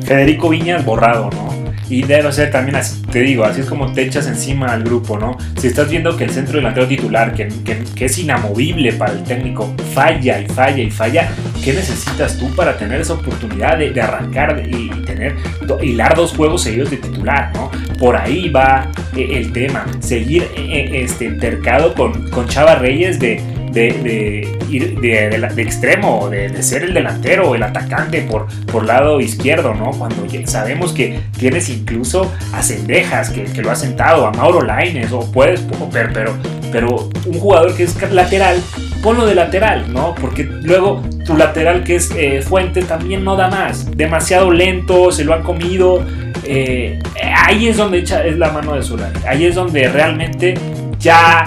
Federico 0.04 0.50
Viñas 0.50 0.84
borrado, 0.84 1.30
¿no? 1.30 1.59
Y 1.90 2.02
debe 2.02 2.32
ser 2.32 2.50
también 2.50 2.76
así, 2.76 3.02
te 3.10 3.20
digo, 3.20 3.44
así 3.44 3.60
es 3.60 3.66
como 3.66 3.92
te 3.92 4.02
echas 4.02 4.26
encima 4.26 4.68
al 4.68 4.84
grupo, 4.84 5.18
¿no? 5.18 5.36
Si 5.58 5.66
estás 5.66 5.90
viendo 5.90 6.16
que 6.16 6.24
el 6.24 6.30
centro 6.30 6.56
delantero 6.56 6.86
titular, 6.86 7.34
que, 7.34 7.48
que, 7.94 8.04
es 8.04 8.18
inamovible 8.18 8.92
para 8.92 9.12
el 9.12 9.24
técnico, 9.24 9.74
falla 9.92 10.40
y 10.40 10.46
falla 10.46 10.82
y 10.82 10.90
falla, 10.90 11.28
¿qué 11.62 11.72
necesitas 11.72 12.38
tú 12.38 12.48
para 12.54 12.78
tener 12.78 13.00
esa 13.00 13.14
oportunidad 13.14 13.78
de, 13.78 14.00
arrancar 14.00 14.62
y, 14.66 14.88
tener, 15.04 15.34
hilar 15.82 16.14
dos 16.14 16.32
juegos 16.32 16.62
seguidos 16.62 16.90
de 16.90 16.98
titular, 16.98 17.52
¿no? 17.54 17.70
Por 17.98 18.16
ahí 18.16 18.48
va 18.48 18.90
eh, 19.16 19.28
el 19.32 19.52
tema, 19.52 19.84
seguir 19.98 20.48
eh, 20.56 21.02
este, 21.04 21.26
intercado 21.26 21.92
con, 21.94 22.30
con 22.30 22.46
Chava 22.46 22.76
Reyes 22.76 23.18
de 23.18 23.42
de, 23.72 24.58
de, 24.78 25.52
extremo, 25.58 26.28
de, 26.30 26.62
ser 26.62 26.84
el 26.84 26.94
delantero 26.94 27.54
el 27.54 27.62
atacante 27.62 28.22
por, 28.22 28.46
por 28.66 28.84
lado 28.84 29.20
izquierdo, 29.20 29.74
¿no? 29.74 29.90
Cuando 29.90 30.26
sabemos 30.46 30.92
que 30.92 31.20
tienes 31.38 31.68
incluso 31.68 32.30
a 32.52 32.62
Cendejas, 32.62 33.30
que, 33.30 33.46
lo 33.62 33.70
ha 33.70 33.76
sentado, 33.76 34.26
a 34.26 34.32
Mauro 34.32 34.62
Laines, 34.62 35.12
o 35.12 35.30
puedes, 35.30 35.60
pero, 35.92 36.10
pero, 36.12 36.36
pero 36.72 37.10
un 37.26 37.38
jugador 37.38 37.74
que 37.74 37.84
es 37.84 38.12
lateral, 38.12 38.60
ponlo 39.02 39.26
de 39.26 39.34
lateral, 39.34 39.92
¿no? 39.92 40.14
Porque 40.14 40.44
luego 40.44 41.02
tu 41.26 41.36
lateral 41.36 41.84
que 41.84 41.96
es 41.96 42.10
eh, 42.16 42.42
Fuente 42.42 42.82
también 42.82 43.24
no 43.24 43.36
da 43.36 43.48
más, 43.48 43.90
demasiado 43.96 44.50
lento, 44.50 45.12
se 45.12 45.24
lo 45.24 45.34
han 45.34 45.42
comido. 45.42 46.04
Eh, 46.44 46.98
ahí 47.36 47.68
es 47.68 47.76
donde 47.76 47.98
echa, 47.98 48.24
es 48.24 48.38
la 48.38 48.50
mano 48.50 48.74
de 48.74 48.82
Solari, 48.82 49.20
ahí 49.26 49.44
es 49.44 49.54
donde 49.54 49.88
realmente 49.88 50.54
ya 50.98 51.44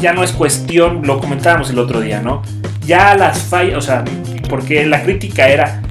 ya 0.00 0.12
no 0.12 0.24
es 0.24 0.32
cuestión, 0.32 1.02
lo 1.04 1.20
comentábamos 1.20 1.70
el 1.70 1.78
otro 1.78 2.00
día, 2.00 2.20
¿no? 2.20 2.42
Ya 2.86 3.14
las 3.14 3.38
fallas, 3.42 3.76
o 3.76 3.80
sea, 3.80 4.04
porque 4.48 4.84
la 4.86 5.02
crítica 5.02 5.48
era, 5.48 5.82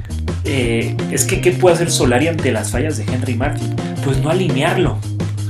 eh, 0.43 0.95
es 1.11 1.25
que 1.25 1.41
¿qué 1.41 1.51
puede 1.51 1.75
hacer 1.75 1.91
Solari 1.91 2.27
ante 2.27 2.51
las 2.51 2.71
fallas 2.71 2.97
de 2.97 3.11
Henry 3.11 3.35
Martin? 3.35 3.75
Pues 4.03 4.17
no 4.17 4.29
alinearlo. 4.29 4.97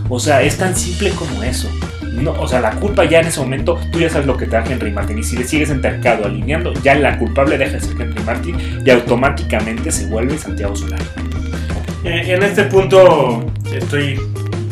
O 0.10 0.20
sea, 0.20 0.42
es 0.42 0.58
tan 0.58 0.76
simple 0.76 1.12
como 1.12 1.44
eso. 1.44 1.70
No, 2.14 2.32
o 2.34 2.48
sea, 2.48 2.60
la 2.60 2.72
culpa 2.72 3.06
ya 3.06 3.20
en 3.20 3.28
ese 3.28 3.40
momento, 3.40 3.80
tú 3.92 4.00
ya 4.00 4.10
sabes 4.10 4.28
lo 4.28 4.36
que 4.36 4.46
te 4.46 4.52
da 4.52 4.64
Henry 4.66 4.92
Martin. 4.92 5.20
Y 5.20 5.24
si 5.24 5.38
le 5.38 5.46
sigues 5.46 5.70
entercado 5.70 6.26
alineando, 6.26 6.74
ya 6.84 6.96
la 6.96 7.18
culpable 7.18 7.58
deja 7.58 7.74
de 7.74 7.82
ser 7.82 8.02
Henry 8.02 8.24
Martin 8.24 8.56
y 8.86 8.90
automáticamente 8.90 9.92
se 9.92 10.08
vuelve 10.08 10.38
Santiago 10.38 10.76
Solari. 10.76 11.04
Eh, 12.04 12.34
en 12.34 12.44
este 12.44 12.64
punto 12.64 13.46
estoy 13.74 14.20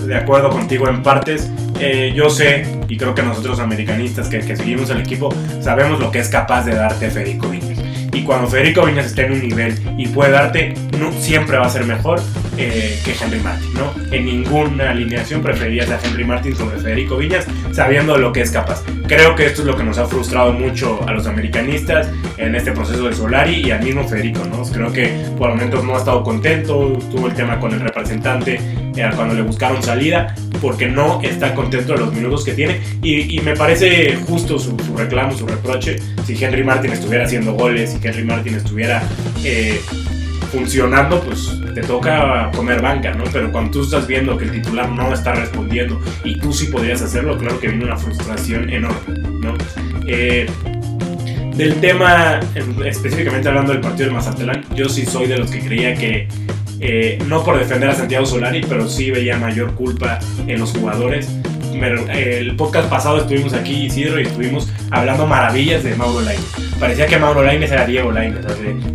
de 0.05 0.15
acuerdo 0.15 0.49
contigo 0.49 0.87
en 0.89 1.03
partes. 1.03 1.49
Eh, 1.79 2.11
yo 2.15 2.29
sé, 2.29 2.65
y 2.87 2.97
creo 2.97 3.13
que 3.13 3.21
nosotros 3.21 3.59
americanistas 3.59 4.27
que, 4.29 4.41
seguimos 4.55 4.89
el 4.89 4.99
equipo, 4.99 5.33
sabemos 5.61 5.99
lo 5.99 6.11
que 6.11 6.19
es 6.19 6.29
capaz 6.29 6.63
de 6.65 6.75
darte 6.75 7.09
Federico 7.09 7.49
Viñas. 7.49 7.79
Y 8.13 8.23
cuando 8.23 8.47
Federico 8.47 8.85
Viñas 8.85 9.05
esté 9.05 9.25
en 9.25 9.33
un 9.33 9.41
nivel 9.41 9.75
y 9.97 10.07
puede 10.07 10.31
darte, 10.31 10.73
no, 10.99 11.11
siempre 11.11 11.57
va 11.57 11.67
a 11.67 11.69
ser 11.69 11.85
mejor 11.85 12.19
eh, 12.57 12.99
que 13.03 13.13
Henry 13.21 13.39
Martin, 13.39 13.73
¿no? 13.73 13.93
En 14.11 14.25
ninguna 14.25 14.91
alineación 14.91 15.41
preferirías 15.41 15.89
a 15.89 15.99
Henry 16.03 16.23
Martin 16.23 16.55
sobre 16.55 16.77
Federico 16.77 17.17
Viñas, 17.17 17.45
sabiendo 17.71 18.17
lo 18.17 18.31
que 18.31 18.41
es 18.41 18.51
capaz. 18.51 18.83
Creo 19.07 19.35
que 19.35 19.45
esto 19.45 19.61
es 19.61 19.67
lo 19.67 19.77
que 19.77 19.83
nos 19.83 19.97
ha 19.97 20.05
frustrado 20.05 20.53
mucho 20.53 20.99
a 21.07 21.13
los 21.13 21.27
americanistas 21.27 22.09
en 22.37 22.55
este 22.55 22.71
proceso 22.71 23.07
de 23.07 23.13
Solari 23.13 23.65
y 23.65 23.71
al 23.71 23.83
mismo 23.83 24.07
Federico, 24.07 24.43
¿no? 24.45 24.63
Creo 24.63 24.91
que 24.91 25.07
por 25.37 25.49
momentos 25.49 25.83
no 25.83 25.95
ha 25.95 25.99
estado 25.99 26.23
contento, 26.23 26.97
tuvo 27.11 27.27
el 27.27 27.33
tema 27.33 27.59
con 27.59 27.73
el 27.73 27.79
representante 27.79 28.59
cuando 29.15 29.35
le 29.35 29.41
buscaron 29.41 29.81
salida, 29.83 30.35
porque 30.61 30.87
no 30.87 31.21
está 31.21 31.53
contento 31.53 31.93
de 31.93 31.99
los 31.99 32.13
minutos 32.13 32.43
que 32.43 32.53
tiene. 32.53 32.81
Y, 33.03 33.39
me 33.41 33.55
parece 33.55 34.15
justo 34.27 34.57
su, 34.59 34.75
reclamo, 34.95 35.37
su 35.37 35.45
reproche. 35.47 35.97
Si 36.25 36.43
Henry 36.43 36.63
Martin 36.63 36.91
estuviera 36.91 37.25
haciendo 37.25 37.53
goles, 37.53 37.91
si 37.91 38.05
Henry 38.05 38.23
Martin 38.23 38.55
estuviera 38.55 39.03
eh, 39.43 39.79
funcionando, 40.51 41.21
pues 41.21 41.59
te 41.73 41.81
toca 41.81 42.51
comer 42.55 42.81
banca, 42.81 43.13
¿no? 43.13 43.23
Pero 43.31 43.51
cuando 43.51 43.71
tú 43.71 43.83
estás 43.83 44.07
viendo 44.07 44.37
que 44.37 44.45
el 44.45 44.51
titular 44.51 44.89
no 44.89 45.13
está 45.13 45.33
respondiendo 45.33 45.99
y 46.23 46.39
tú 46.39 46.51
sí 46.51 46.67
podrías 46.67 47.01
hacerlo, 47.01 47.37
claro 47.37 47.59
que 47.59 47.67
viene 47.67 47.85
una 47.85 47.97
frustración 47.97 48.69
enorme, 48.69 49.19
¿no? 49.41 49.55
Eh, 50.07 50.49
del 51.55 51.75
tema, 51.81 52.39
específicamente 52.85 53.47
hablando 53.47 53.73
del 53.73 53.81
partido 53.81 54.09
de 54.09 54.13
Mazatlán, 54.15 54.63
yo 54.75 54.87
sí 54.89 55.05
soy 55.05 55.27
de 55.27 55.39
los 55.39 55.49
que 55.49 55.59
creía 55.59 55.95
que 55.95 56.27
eh, 56.79 57.17
no 57.27 57.43
por 57.43 57.57
defender 57.57 57.89
a 57.89 57.95
Santiago 57.95 58.25
Solari, 58.25 58.61
pero 58.69 58.87
sí 58.87 59.09
veía 59.09 59.37
mayor 59.37 59.73
culpa 59.73 60.19
en 60.45 60.59
los 60.59 60.71
jugadores. 60.71 61.29
El 61.73 62.55
podcast 62.55 62.89
pasado 62.89 63.17
estuvimos 63.17 63.53
aquí, 63.53 63.85
Isidro, 63.85 64.19
y 64.19 64.23
estuvimos 64.23 64.67
hablando 64.91 65.25
maravillas 65.25 65.83
de 65.83 65.95
Mauro 65.95 66.21
Lainez. 66.21 66.45
Parecía 66.79 67.07
que 67.07 67.17
Mauro 67.17 67.43
Lainez 67.43 67.71
era 67.71 67.85
Diego 67.85 68.11
Lainez, 68.11 68.45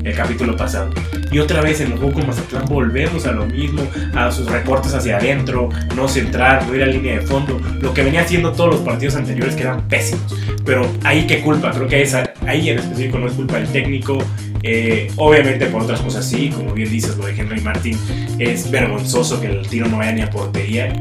el 0.05 0.15
capítulo 0.15 0.57
pasado. 0.57 0.91
Y 1.31 1.39
otra 1.39 1.63
vez 1.63 1.81
en 1.81 1.97
con 1.97 2.27
Mazatlán 2.27 2.67
volvemos 2.67 3.25
a 3.27 3.33
lo 3.33 3.47
mismo, 3.47 3.83
a 4.15 4.31
sus 4.31 4.51
recortes 4.51 4.93
hacia 4.93 5.17
adentro, 5.17 5.71
no 5.97 6.07
centrar, 6.07 6.67
no 6.67 6.75
ir 6.75 6.83
a 6.83 6.87
línea 6.87 7.15
de 7.15 7.23
fondo, 7.23 7.59
lo 7.81 7.95
que 7.95 8.03
venía 8.03 8.21
haciendo 8.21 8.53
todos 8.53 8.75
los 8.75 8.81
partidos 8.81 9.17
anteriores 9.17 9.55
que 9.55 9.63
eran 9.63 9.89
pésimos. 9.89 10.37
Pero 10.65 10.87
ahí 11.05 11.27
qué 11.27 11.41
culpa, 11.41 11.71
creo 11.71 11.89
que 11.89 12.07
ahí 12.47 12.69
en 12.69 12.79
específico 12.79 13.19
no 13.19 13.27
es 13.27 13.33
culpa 13.33 13.57
del 13.57 13.69
técnico, 13.69 14.19
eh, 14.63 15.11
obviamente 15.17 15.67
por 15.67 15.83
otras 15.83 16.01
cosas 16.01 16.25
sí, 16.25 16.51
como 16.51 16.73
bien 16.73 16.91
dices, 16.91 17.17
lo 17.17 17.27
de 17.27 17.33
Henry 17.33 17.61
Martin 17.63 17.99
es 18.39 18.71
vergonzoso 18.71 19.41
que 19.41 19.49
el 19.49 19.67
tiro 19.67 19.89
no 19.89 19.99
vaya 19.99 20.13
ni 20.13 20.21
a 20.21 20.31
portería 20.31 20.93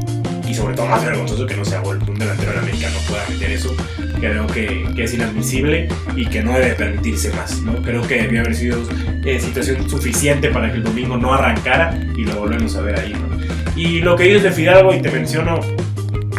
y 0.52 0.54
sobre 0.54 0.74
todo 0.74 0.86
más 0.86 1.02
vergonzoso 1.02 1.46
que 1.46 1.56
no 1.56 1.64
sea 1.64 1.80
gol. 1.80 1.98
Un 2.06 2.18
delantero 2.18 2.58
americano 2.58 2.94
pueda 3.08 3.26
meter 3.28 3.52
eso. 3.52 3.74
Creo 4.20 4.46
que, 4.46 4.84
es 4.98 5.14
inadmisible 5.14 5.88
y 6.14 6.26
que 6.26 6.42
no 6.42 6.52
debe 6.52 6.74
permitirse 6.74 7.32
más. 7.32 7.60
¿no? 7.62 7.80
Creo 7.82 8.02
que 8.02 8.22
debió 8.22 8.40
haber 8.40 8.54
sido 8.54 8.82
eh, 9.24 9.40
situación 9.40 9.88
suficiente 9.88 10.50
para 10.50 10.70
que 10.70 10.76
el 10.76 10.84
domingo 10.84 11.16
no 11.16 11.32
arrancara 11.32 11.98
y 12.14 12.24
lo 12.24 12.38
volvemos 12.38 12.76
a 12.76 12.82
ver 12.82 13.00
ahí. 13.00 13.14
¿no? 13.14 13.80
Y 13.80 14.00
lo 14.00 14.14
que 14.14 14.24
dices 14.24 14.42
de 14.42 14.52
Fidalgo, 14.52 14.94
y 14.94 15.00
te 15.00 15.10
menciono, 15.10 15.58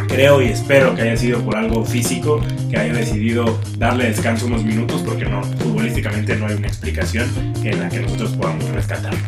creo 0.07 0.41
y 0.43 0.45
espero 0.45 0.93
que 0.93 1.01
haya 1.01 1.17
sido 1.17 1.39
por 1.43 1.55
algo 1.55 1.83
físico, 1.83 2.39
que 2.69 2.77
haya 2.77 2.93
decidido 2.93 3.59
darle 3.79 4.05
descanso 4.05 4.45
unos 4.45 4.63
minutos, 4.63 5.01
porque 5.01 5.25
no, 5.25 5.41
futbolísticamente 5.43 6.35
no 6.35 6.45
hay 6.45 6.53
una 6.53 6.67
explicación 6.67 7.27
en 7.63 7.79
la 7.79 7.89
que 7.89 8.01
nosotros 8.01 8.33
podamos 8.33 8.69
rescatarlo. 8.69 9.19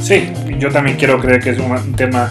Sí, 0.00 0.32
yo 0.58 0.70
también 0.70 0.96
quiero 0.96 1.20
creer 1.20 1.40
que 1.40 1.50
es 1.50 1.58
un 1.58 1.94
tema 1.94 2.28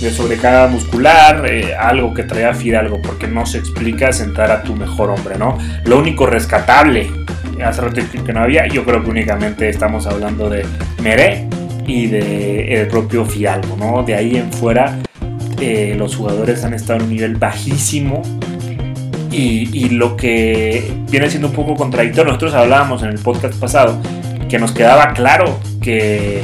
de 0.00 0.10
sobrecarga 0.10 0.66
muscular, 0.68 1.44
eh, 1.46 1.74
algo 1.74 2.14
que 2.14 2.22
traía 2.22 2.54
Fidalgo, 2.54 3.00
porque 3.02 3.26
no 3.26 3.46
se 3.46 3.58
explica 3.58 4.12
sentar 4.12 4.50
a 4.50 4.62
tu 4.62 4.74
mejor 4.74 5.10
hombre, 5.10 5.36
¿no? 5.38 5.58
Lo 5.84 5.98
único 5.98 6.26
rescatable, 6.26 7.10
hace 7.64 7.80
rato 7.80 8.00
que 8.24 8.32
no 8.32 8.40
había, 8.40 8.66
yo 8.66 8.84
creo 8.84 9.02
que 9.02 9.10
únicamente 9.10 9.68
estamos 9.68 10.06
hablando 10.06 10.48
de 10.48 10.64
Meré 11.02 11.46
y 11.86 12.06
de 12.06 12.80
el 12.80 12.88
propio 12.88 13.24
Fidalgo, 13.24 13.76
¿no? 13.76 14.02
De 14.02 14.14
ahí 14.14 14.36
en 14.36 14.52
fuera 14.52 14.98
eh, 15.60 15.94
los 15.96 16.16
jugadores 16.16 16.64
han 16.64 16.72
estado 16.72 17.00
en 17.00 17.04
un 17.06 17.10
nivel 17.10 17.36
bajísimo 17.36 18.22
y, 19.30 19.90
lo 19.90 20.16
que 20.16 20.92
viene 21.10 21.28
siendo 21.30 21.48
un 21.48 21.54
poco 21.54 21.74
contradictorio, 21.74 22.26
nosotros 22.26 22.54
hablábamos 22.54 23.02
en 23.02 23.10
el 23.10 23.18
podcast 23.18 23.54
pasado 23.58 24.00
que 24.48 24.58
nos 24.58 24.72
quedaba 24.72 25.12
claro 25.12 25.60
que, 25.80 26.42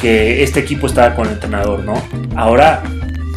que 0.00 0.42
este 0.42 0.60
equipo 0.60 0.86
estaba 0.86 1.14
con 1.14 1.26
el 1.26 1.34
entrenador, 1.34 1.84
¿no? 1.84 1.94
Ahora, 2.34 2.82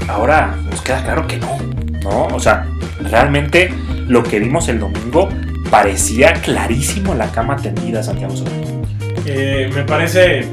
ahora 0.08 0.56
nos 0.70 0.82
queda 0.82 1.04
claro 1.04 1.28
que 1.28 1.38
no, 1.38 1.58
¿no? 2.04 2.28
O 2.36 2.40
sea, 2.40 2.68
realmente 3.02 3.74
lo 4.08 4.24
que 4.24 4.40
vimos 4.40 4.68
el 4.68 4.80
domingo 4.80 5.30
parecía 5.70 6.34
clarísimo 6.34 7.14
la 7.14 7.32
cama 7.32 7.56
tendida 7.56 8.04
Santiago 8.04 8.36
Solari. 8.36 8.68
Eh, 9.26 9.70
me 9.74 9.84
parece 9.84 10.46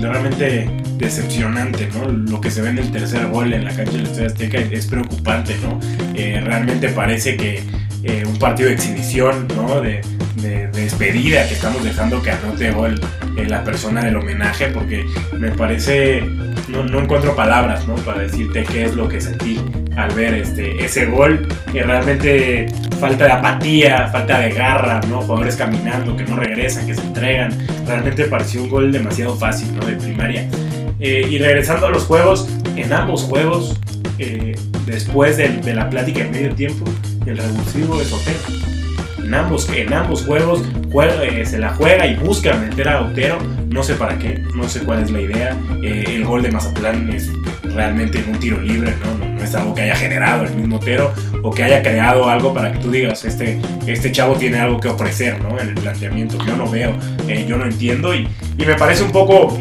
realmente 0.00 0.68
decepcionante, 0.96 1.88
¿no? 1.94 2.08
Lo 2.08 2.40
que 2.40 2.50
se 2.50 2.60
ve 2.60 2.70
en 2.70 2.78
el 2.78 2.90
tercer 2.90 3.26
gol 3.28 3.52
en 3.52 3.64
la 3.64 3.74
cancha 3.74 3.92
de 3.92 3.98
la 3.98 4.04
Estadio 4.04 4.26
Azteca 4.26 4.58
es 4.58 4.86
preocupante, 4.86 5.56
¿no? 5.62 5.78
Eh, 6.14 6.40
realmente 6.44 6.88
parece 6.88 7.36
que 7.36 7.62
eh, 8.02 8.24
un 8.26 8.38
partido 8.38 8.68
de 8.68 8.74
exhibición, 8.74 9.46
¿no? 9.56 9.80
De, 9.80 10.00
despedida 10.40 11.46
que 11.46 11.54
estamos 11.54 11.82
dejando 11.84 12.22
que 12.22 12.30
anote 12.30 12.70
gol 12.70 13.00
en 13.36 13.50
la 13.50 13.64
persona 13.64 14.02
del 14.04 14.16
homenaje, 14.16 14.68
porque 14.68 15.04
me 15.38 15.50
parece 15.50 16.22
no, 16.68 16.84
no 16.84 17.00
encuentro 17.00 17.34
palabras 17.34 17.86
¿no? 17.86 17.94
para 17.96 18.22
decirte 18.22 18.64
qué 18.64 18.84
es 18.84 18.94
lo 18.94 19.08
que 19.08 19.20
sentí 19.20 19.60
al 19.96 20.12
ver 20.14 20.34
este, 20.34 20.84
ese 20.84 21.06
gol, 21.06 21.46
que 21.72 21.82
realmente 21.82 22.66
falta 23.00 23.24
de 23.24 23.32
apatía, 23.32 24.08
falta 24.08 24.38
de 24.38 24.50
garra, 24.50 25.00
¿no? 25.08 25.22
jugadores 25.22 25.56
caminando, 25.56 26.16
que 26.16 26.24
no 26.24 26.36
regresan, 26.36 26.86
que 26.86 26.94
se 26.94 27.00
entregan, 27.00 27.52
realmente 27.86 28.24
pareció 28.24 28.62
un 28.62 28.70
gol 28.70 28.92
demasiado 28.92 29.34
fácil 29.36 29.74
¿no? 29.74 29.84
de 29.86 29.96
primaria. 29.96 30.48
Eh, 31.00 31.26
y 31.28 31.38
regresando 31.38 31.86
a 31.86 31.90
los 31.90 32.04
juegos, 32.04 32.48
en 32.76 32.92
ambos 32.92 33.22
juegos, 33.22 33.78
eh, 34.18 34.56
después 34.86 35.36
de, 35.36 35.48
de, 35.48 35.74
la 35.74 35.88
plática 35.90 36.20
en 36.20 36.30
medio 36.30 36.54
tiempo, 36.54 36.84
el 37.26 37.36
revulsivo 37.36 38.00
es 38.00 38.12
Otero. 38.12 38.67
En 39.28 39.34
ambos, 39.34 39.68
en 39.68 39.92
ambos 39.92 40.24
juegos 40.24 40.62
juega, 40.90 41.22
eh, 41.22 41.44
se 41.44 41.58
la 41.58 41.74
juega 41.74 42.06
y 42.06 42.16
busca 42.16 42.54
meter 42.54 42.88
a 42.88 43.02
Otero, 43.02 43.36
no 43.68 43.82
sé 43.82 43.92
para 43.92 44.18
qué, 44.18 44.42
no 44.54 44.66
sé 44.66 44.80
cuál 44.80 45.02
es 45.02 45.10
la 45.10 45.20
idea. 45.20 45.54
el 45.82 46.24
gol 46.24 46.42
de 46.42 46.50
Mazatlán 46.50 47.10
es 47.10 47.30
realmente 47.74 48.24
un 48.26 48.38
tiro 48.38 48.58
libre, 48.58 48.94
¿no? 49.04 49.26
¿no? 49.26 49.44
es 49.44 49.54
algo 49.54 49.74
que 49.74 49.82
haya 49.82 49.96
generado 49.96 50.44
el 50.44 50.54
mismo 50.54 50.76
Otero 50.76 51.12
o 51.42 51.50
que 51.50 51.62
haya 51.62 51.82
creado 51.82 52.26
algo 52.26 52.54
para 52.54 52.72
que 52.72 52.78
tú 52.78 52.90
digas, 52.90 53.22
este, 53.26 53.60
este 53.86 54.10
chavo 54.12 54.34
tiene 54.34 54.60
algo 54.60 54.80
que 54.80 54.88
ofrecer 54.88 55.38
¿no? 55.42 55.60
en 55.60 55.68
el 55.68 55.74
planteamiento. 55.74 56.38
Yo 56.46 56.56
no 56.56 56.66
veo, 56.66 56.94
yo 57.46 57.58
no 57.58 57.66
entiendo 57.66 58.14
y, 58.14 58.26
y 58.56 58.64
me 58.64 58.76
parece 58.76 59.02
un 59.02 59.12
poco 59.12 59.60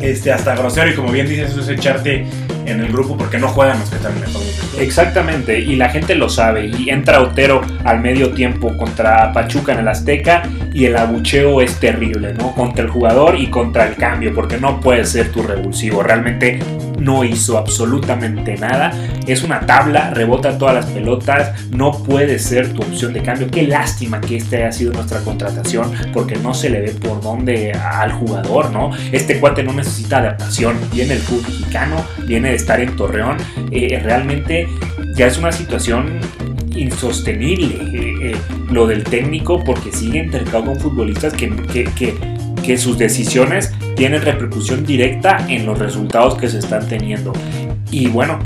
este, 0.00 0.32
hasta 0.32 0.56
grosero 0.56 0.90
y 0.90 0.94
como 0.94 1.12
bien 1.12 1.28
dices, 1.28 1.50
eso 1.50 1.60
es 1.60 1.68
echarte 1.68 2.24
en 2.66 2.80
el 2.80 2.92
grupo 2.92 3.16
porque 3.16 3.38
no 3.38 3.48
juegan 3.48 3.78
los 3.80 3.90
que 3.90 3.96
mejor. 3.96 4.42
Exactamente, 4.78 5.58
y 5.58 5.76
la 5.76 5.88
gente 5.88 6.14
lo 6.14 6.28
sabe. 6.28 6.66
Y 6.66 6.90
entra 6.90 7.22
Otero 7.22 7.60
al 7.84 8.00
medio 8.00 8.32
tiempo 8.32 8.76
contra 8.76 9.32
Pachuca 9.32 9.72
en 9.72 9.80
el 9.80 9.88
Azteca 9.88 10.42
y 10.72 10.84
el 10.84 10.96
abucheo 10.96 11.60
es 11.62 11.78
terrible, 11.80 12.34
¿no? 12.34 12.54
Contra 12.54 12.84
el 12.84 12.90
jugador 12.90 13.36
y 13.38 13.48
contra 13.48 13.86
el 13.86 13.96
cambio, 13.96 14.34
porque 14.34 14.58
no 14.58 14.80
puede 14.80 15.04
ser 15.04 15.32
tu 15.32 15.42
revulsivo. 15.42 16.02
Realmente 16.02 16.58
no 16.98 17.24
hizo 17.24 17.58
absolutamente 17.58 18.56
nada. 18.56 18.92
Es 19.26 19.42
una 19.42 19.60
tabla, 19.60 20.10
rebota 20.10 20.58
todas 20.58 20.74
las 20.74 20.86
pelotas, 20.86 21.66
no 21.70 21.92
puede 21.92 22.38
ser 22.38 22.72
tu 22.72 22.82
opción 22.82 23.12
de 23.12 23.22
cambio. 23.22 23.48
Qué 23.50 23.66
lástima 23.66 24.20
que 24.20 24.36
este 24.36 24.56
haya 24.56 24.72
sido 24.72 24.92
nuestra 24.92 25.20
contratación, 25.20 25.92
porque 26.12 26.36
no 26.36 26.54
se 26.54 26.70
le 26.70 26.80
ve 26.80 26.90
por 26.90 27.20
dónde 27.20 27.72
al 27.72 28.12
jugador, 28.12 28.70
¿no? 28.70 28.90
Este 29.12 29.38
cuate 29.40 29.62
no 29.62 29.72
necesita 29.72 30.18
adaptación, 30.18 30.76
viene 30.92 31.14
el 31.14 31.20
fútbol 31.20 31.42
mexicano, 31.42 32.04
viene 32.26 32.50
de 32.50 32.56
estar 32.56 32.80
en 32.80 32.96
Torreón, 32.96 33.36
eh, 33.70 34.00
realmente 34.02 34.68
ya 35.16 35.26
es 35.26 35.38
una 35.38 35.52
situación 35.52 36.20
insostenible 36.74 37.74
eh, 37.74 38.32
eh, 38.32 38.36
lo 38.70 38.86
del 38.86 39.04
técnico 39.04 39.64
porque 39.64 39.92
sigue 39.92 40.18
intercalado 40.18 40.72
con 40.72 40.80
futbolistas 40.80 41.32
que, 41.32 41.50
que, 41.72 42.14
que 42.62 42.78
sus 42.78 42.98
decisiones 42.98 43.72
tienen 43.96 44.22
repercusión 44.22 44.84
directa 44.84 45.44
en 45.48 45.66
los 45.66 45.78
resultados 45.78 46.36
que 46.36 46.48
se 46.48 46.58
están 46.58 46.86
teniendo. 46.86 47.32
Y 47.90 48.06
bueno, 48.08 48.38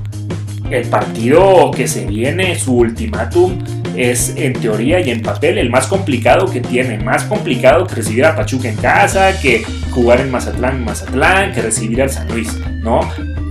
el 0.70 0.86
partido 0.88 1.70
que 1.70 1.88
se 1.88 2.06
viene, 2.06 2.58
su 2.58 2.76
ultimátum, 2.76 3.58
es 3.96 4.34
en 4.36 4.52
teoría 4.52 5.00
y 5.00 5.10
en 5.10 5.20
papel 5.20 5.58
el 5.58 5.70
más 5.70 5.86
complicado 5.86 6.46
que 6.46 6.60
tiene. 6.60 6.98
Más 6.98 7.24
complicado 7.24 7.86
que 7.86 7.96
recibir 7.96 8.24
a 8.24 8.36
Pachuca 8.36 8.68
en 8.68 8.76
casa, 8.76 9.38
que 9.40 9.64
jugar 9.90 10.20
en 10.20 10.30
Mazatlán 10.30 10.84
Mazatlán, 10.84 11.52
que 11.52 11.62
recibir 11.62 12.00
al 12.02 12.10
San 12.10 12.28
Luis, 12.28 12.56
¿no? 12.82 13.00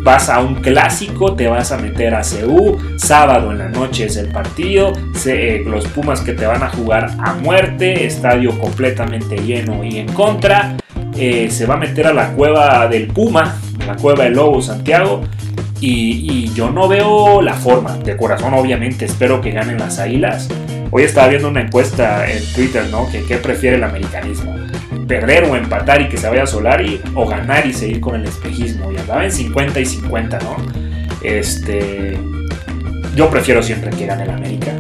Vas 0.02 0.30
a 0.30 0.40
un 0.40 0.56
clásico, 0.56 1.36
te 1.36 1.48
vas 1.48 1.74
a 1.74 1.78
meter 1.78 2.16
a 2.16 2.22
CU, 2.22 2.78
sábado 2.98 3.52
en 3.52 3.58
la 3.58 3.68
noche 3.68 4.06
es 4.06 4.16
el 4.16 4.30
partido, 4.30 4.94
se, 5.14 5.58
eh, 5.58 5.64
los 5.66 5.88
Pumas 5.88 6.22
que 6.22 6.32
te 6.32 6.46
van 6.46 6.64
a 6.64 6.70
jugar 6.70 7.12
a 7.20 7.34
muerte, 7.34 8.06
estadio 8.06 8.58
completamente 8.58 9.36
lleno 9.38 9.84
y 9.84 9.98
en 9.98 10.08
contra. 10.14 10.78
Eh, 11.22 11.52
se 11.52 11.66
va 11.66 11.74
a 11.74 11.78
meter 11.78 12.08
a 12.08 12.14
la 12.14 12.32
cueva 12.32 12.88
del 12.88 13.08
Puma, 13.08 13.60
la 13.86 13.98
cueva 13.98 14.24
del 14.24 14.36
Lobo 14.36 14.62
Santiago. 14.62 15.22
Y, 15.82 16.50
yo 16.54 16.72
no 16.72 16.88
veo 16.88 17.42
la 17.42 17.54
forma, 17.54 17.98
de 17.98 18.16
corazón 18.16 18.54
obviamente, 18.54 19.06
espero 19.06 19.42
que 19.42 19.52
ganen 19.52 19.80
las 19.80 20.00
águilas. 20.00 20.48
Hoy 20.92 21.04
estaba 21.04 21.28
viendo 21.28 21.50
una 21.50 21.62
encuesta 21.62 22.30
en 22.30 22.42
Twitter, 22.54 22.86
¿no? 22.90 23.10
Que 23.12 23.24
qué 23.24 23.36
prefiere 23.36 23.76
el 23.76 23.84
americanismo. 23.84 24.56
Perder 25.08 25.44
o 25.44 25.58
empatar 25.58 26.02
y 26.02 26.08
que 26.08 26.18
se 26.18 26.30
vaya 26.30 26.46
Solari 26.46 27.02
o 27.16 27.28
ganar 27.28 27.68
y 27.68 27.74
seguir 27.74 28.00
con 28.00 28.16
el 28.16 28.26
espejismo. 28.26 28.90
Y 28.92 28.98
andaba 28.98 29.26
en 29.26 29.32
50 29.32 29.80
y 29.80 29.86
50, 29.86 30.40
¿no? 30.40 30.56
Este... 31.22 32.18
Yo 33.16 33.30
prefiero 33.30 33.62
siempre 33.62 33.90
que 33.90 34.06
gane 34.06 34.24
el 34.24 34.30
América. 34.30 34.72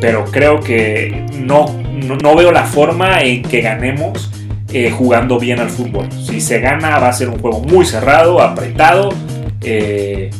Pero 0.00 0.24
creo 0.24 0.58
que 0.58 1.24
no, 1.38 1.66
no, 1.92 2.16
no 2.16 2.34
veo 2.34 2.50
la 2.50 2.64
forma 2.64 3.22
en 3.22 3.42
que 3.42 3.60
ganemos 3.60 4.30
jugando 4.90 5.38
bien 5.38 5.60
al 5.60 5.70
fútbol. 5.70 6.08
Si 6.12 6.40
se 6.40 6.60
gana 6.60 6.98
va 6.98 7.08
a 7.08 7.12
ser 7.12 7.28
un 7.28 7.38
juego 7.38 7.60
muy 7.60 7.84
cerrado, 7.84 8.40
apretado, 8.40 9.10
eh, 9.60 10.30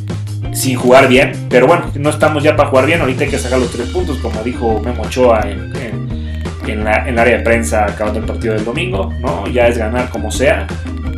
sin 0.53 0.77
jugar 0.77 1.09
bien. 1.09 1.33
Pero 1.49 1.67
bueno, 1.67 1.91
no 1.95 2.11
estamos 2.11 2.43
ya 2.43 2.57
para 2.57 2.69
jugar 2.69 2.87
bien, 2.87 3.01
ahorita 3.01 3.25
hay 3.25 3.31
que 3.31 3.39
sacar 3.39 3.59
los 3.59 3.71
tres 3.71 3.89
puntos, 3.89 4.19
como 4.19 4.43
dijo 4.43 4.81
Memo 4.81 5.03
Ochoa 5.03 5.43
en, 5.43 5.73
en, 5.77 6.09
en, 6.67 6.87
el 7.09 7.19
área 7.19 7.39
de 7.39 7.43
prensa 7.43 7.85
acabando 7.85 8.21
el 8.21 8.27
partido 8.27 8.55
del 8.55 8.65
domingo. 8.65 9.13
¿no? 9.21 9.47
Ya 9.49 9.69
es 9.69 9.79
ganar 9.79 10.11
como 10.11 10.31
sea 10.31 10.67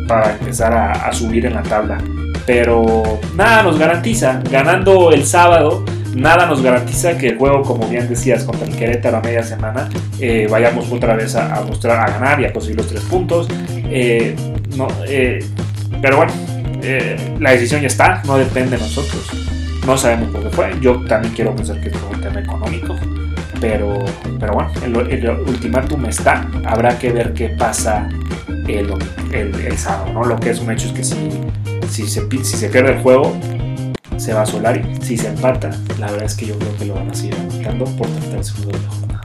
para 0.07 0.33
empezar 0.33 0.73
a 0.73 1.11
subir 1.11 1.45
en 1.45 1.55
la 1.55 1.63
tabla. 1.63 1.97
Pero 2.45 3.19
nada 3.35 3.63
nos 3.63 3.77
garantiza, 3.77 4.41
ganando 4.49 5.11
el 5.11 5.25
sábado 5.25 5.83
nada 6.17 6.45
nos 6.45 6.61
garantiza 6.61 7.17
que 7.17 7.29
el 7.29 7.37
juego, 7.37 7.61
como 7.61 7.87
bien 7.87 8.09
decías, 8.09 8.43
contra 8.43 8.67
el 8.67 8.75
Querétaro 8.75 9.17
a 9.17 9.21
media 9.21 9.43
semana, 9.43 9.87
eh, 10.19 10.47
vayamos 10.49 10.91
otra 10.91 11.15
vez 11.15 11.35
a, 11.35 11.61
mostrar, 11.61 11.99
a 11.99 12.11
ganar 12.11 12.41
y 12.41 12.45
a 12.45 12.53
conseguir 12.53 12.77
los 12.77 12.87
tres 12.87 13.01
puntos. 13.03 13.47
Eh, 13.89 14.35
no, 14.75 14.87
eh, 15.07 15.39
pero 16.01 16.17
bueno, 16.17 16.31
la 17.39 17.51
decisión 17.51 17.81
ya 17.81 17.87
está, 17.87 18.21
no 18.25 18.37
depende 18.37 18.77
de 18.77 18.83
nosotros. 18.83 19.29
No 19.85 19.97
sabemos 19.97 20.29
por 20.31 20.43
qué 20.43 20.49
fue. 20.49 20.71
Yo 20.81 21.01
también 21.05 21.33
quiero 21.33 21.55
pensar 21.55 21.79
que 21.79 21.89
fue 21.89 22.15
un 22.15 22.21
tema 22.21 22.39
económico. 22.41 22.95
Pero, 23.61 24.03
pero 24.39 24.53
bueno, 24.53 24.69
el, 24.83 25.11
el 25.11 25.29
ultimátum 25.29 26.05
está. 26.05 26.47
Habrá 26.65 26.99
que 26.99 27.11
ver 27.11 27.33
qué 27.33 27.49
pasa 27.49 28.09
el, 28.67 28.93
el, 29.31 29.55
el, 29.55 29.77
sábado. 29.77 30.13
¿no? 30.13 30.23
Lo 30.23 30.37
que 30.39 30.51
es 30.51 30.59
un 30.59 30.71
hecho 30.71 30.87
es 30.87 30.93
que 30.93 31.03
si, 31.03 31.15
si, 31.89 32.07
se, 32.07 32.27
si 32.43 32.57
se 32.57 32.69
pierde 32.69 32.93
el 32.93 32.99
juego, 32.99 33.35
se 34.17 34.33
va 34.33 34.41
a 34.41 34.45
Solari. 34.45 34.83
Si 35.01 35.17
se 35.17 35.27
empata, 35.27 35.71
la 35.99 36.11
verdad 36.11 36.25
es 36.25 36.35
que 36.35 36.47
yo 36.47 36.57
creo 36.57 36.75
que 36.77 36.85
lo 36.85 36.95
van 36.95 37.09
a 37.09 37.13
seguir 37.13 37.35
empatando 37.35 37.85
por 37.85 38.07
tratar 38.07 38.43
segundo 38.43 38.77
de 38.77 38.83
la 38.83 38.89
jornada. 38.89 39.21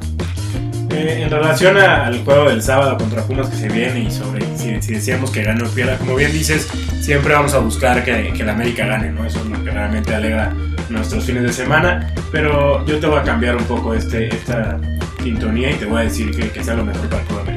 Eh, 0.90 1.22
en 1.22 1.30
relación 1.30 1.76
a, 1.78 2.06
al 2.06 2.22
juego 2.22 2.50
del 2.50 2.62
sábado 2.62 2.98
contra 2.98 3.22
Pumas 3.22 3.48
que 3.48 3.56
se 3.56 3.68
viene 3.68 4.00
y 4.00 4.10
sobre 4.10 4.42
si, 4.56 4.80
si 4.82 4.92
decíamos 4.92 5.30
que 5.30 5.42
gane 5.42 5.64
o 5.64 5.68
pierda, 5.68 5.96
como 5.96 6.16
bien 6.16 6.32
dices, 6.32 6.68
siempre 7.00 7.32
vamos 7.32 7.54
a 7.54 7.58
buscar 7.58 8.04
que, 8.04 8.32
que 8.32 8.44
la 8.44 8.52
América 8.52 8.86
gane, 8.86 9.10
¿no? 9.10 9.24
Eso 9.24 9.40
es 9.40 9.46
lo 9.46 9.64
que 9.64 9.70
realmente 9.70 10.14
alegra 10.14 10.52
nuestros 10.90 11.24
fines 11.24 11.42
de 11.42 11.52
semana. 11.52 12.12
Pero 12.30 12.84
yo 12.86 12.98
te 12.98 13.06
voy 13.06 13.18
a 13.18 13.22
cambiar 13.22 13.56
un 13.56 13.64
poco 13.64 13.94
este, 13.94 14.28
esta 14.28 14.78
sintonía 15.22 15.70
y 15.70 15.74
te 15.74 15.86
voy 15.86 16.00
a 16.00 16.04
decir 16.04 16.30
que, 16.36 16.50
que 16.50 16.62
sea 16.62 16.74
lo 16.74 16.84
mejor 16.84 17.08
para 17.08 17.22
el. 17.22 17.28
¿no? 17.28 17.51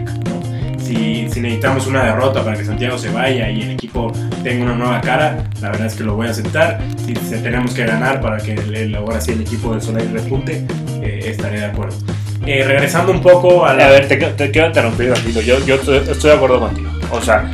Si, 0.85 1.27
si 1.31 1.41
necesitamos 1.41 1.87
una 1.87 2.03
derrota 2.03 2.43
para 2.43 2.55
que 2.55 2.63
Santiago 2.63 2.97
se 2.97 3.09
vaya 3.09 3.49
y 3.49 3.63
el 3.63 3.71
equipo 3.71 4.11
tenga 4.43 4.65
una 4.65 4.75
nueva 4.75 5.01
cara, 5.01 5.43
la 5.59 5.71
verdad 5.71 5.87
es 5.87 5.95
que 5.95 6.03
lo 6.03 6.15
voy 6.15 6.27
a 6.27 6.29
aceptar. 6.29 6.79
Si 7.05 7.13
tenemos 7.13 7.73
que 7.73 7.85
ganar 7.85 8.21
para 8.21 8.37
que 8.37 8.53
el, 8.53 8.95
ahora 8.95 9.19
sí 9.19 9.31
el 9.31 9.41
equipo 9.41 9.71
del 9.71 9.81
Solar 9.81 10.03
repunte, 10.13 10.65
eh, 11.01 11.21
estaré 11.25 11.59
de 11.59 11.65
acuerdo. 11.65 11.97
Eh, 12.45 12.63
regresando 12.63 13.11
un 13.11 13.21
poco 13.21 13.65
a 13.65 13.73
la... 13.73 13.87
A 13.87 13.89
ver, 13.89 14.07
te, 14.07 14.17
te 14.17 14.51
quiero 14.51 14.67
interrumpir 14.67 15.09
ratito. 15.09 15.41
Yo, 15.41 15.57
yo 15.65 15.75
estoy, 15.75 15.97
estoy, 15.97 16.29
de 16.29 16.35
acuerdo 16.35 16.59
contigo. 16.59 16.89
O 17.11 17.19
sea, 17.19 17.49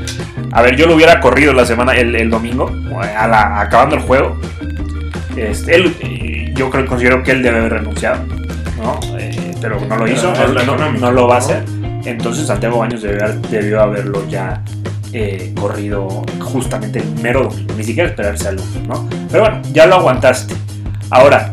a 0.51 0.61
ver, 0.61 0.75
yo 0.75 0.85
lo 0.85 0.95
hubiera 0.95 1.21
corrido 1.21 1.53
la 1.53 1.65
semana, 1.65 1.93
el, 1.93 2.13
el 2.13 2.29
domingo, 2.29 2.69
a 2.99 3.27
la, 3.27 3.61
acabando 3.61 3.95
el 3.95 4.01
juego. 4.01 4.37
Este, 5.37 5.75
él, 5.75 6.53
yo 6.55 6.69
creo, 6.69 6.85
considero 6.85 7.23
que 7.23 7.31
él 7.31 7.41
debe 7.41 7.59
haber 7.59 7.73
renunciado, 7.73 8.25
¿no? 8.77 8.99
Eh, 9.17 9.53
pero 9.61 9.79
no 9.79 9.95
lo 9.95 10.07
hizo, 10.07 10.33
no, 10.33 10.75
no, 10.77 10.91
no, 10.91 11.11
lo 11.11 11.27
va 11.27 11.35
a 11.35 11.37
hacer. 11.37 11.63
Entonces 12.05 12.47
Santiago 12.47 12.79
Baños 12.79 13.01
debió, 13.01 13.27
debió 13.49 13.81
haberlo 13.81 14.27
ya 14.27 14.63
eh, 15.13 15.53
corrido 15.59 16.23
justamente 16.39 16.99
el 16.99 17.21
mero 17.21 17.49
ni 17.75 17.83
siquiera 17.83 18.09
esperarse 18.09 18.47
al 18.47 18.55
¿no? 18.87 19.09
Pero 19.29 19.43
bueno, 19.43 19.61
ya 19.73 19.85
lo 19.85 19.95
aguantaste. 19.95 20.55
Ahora, 21.09 21.51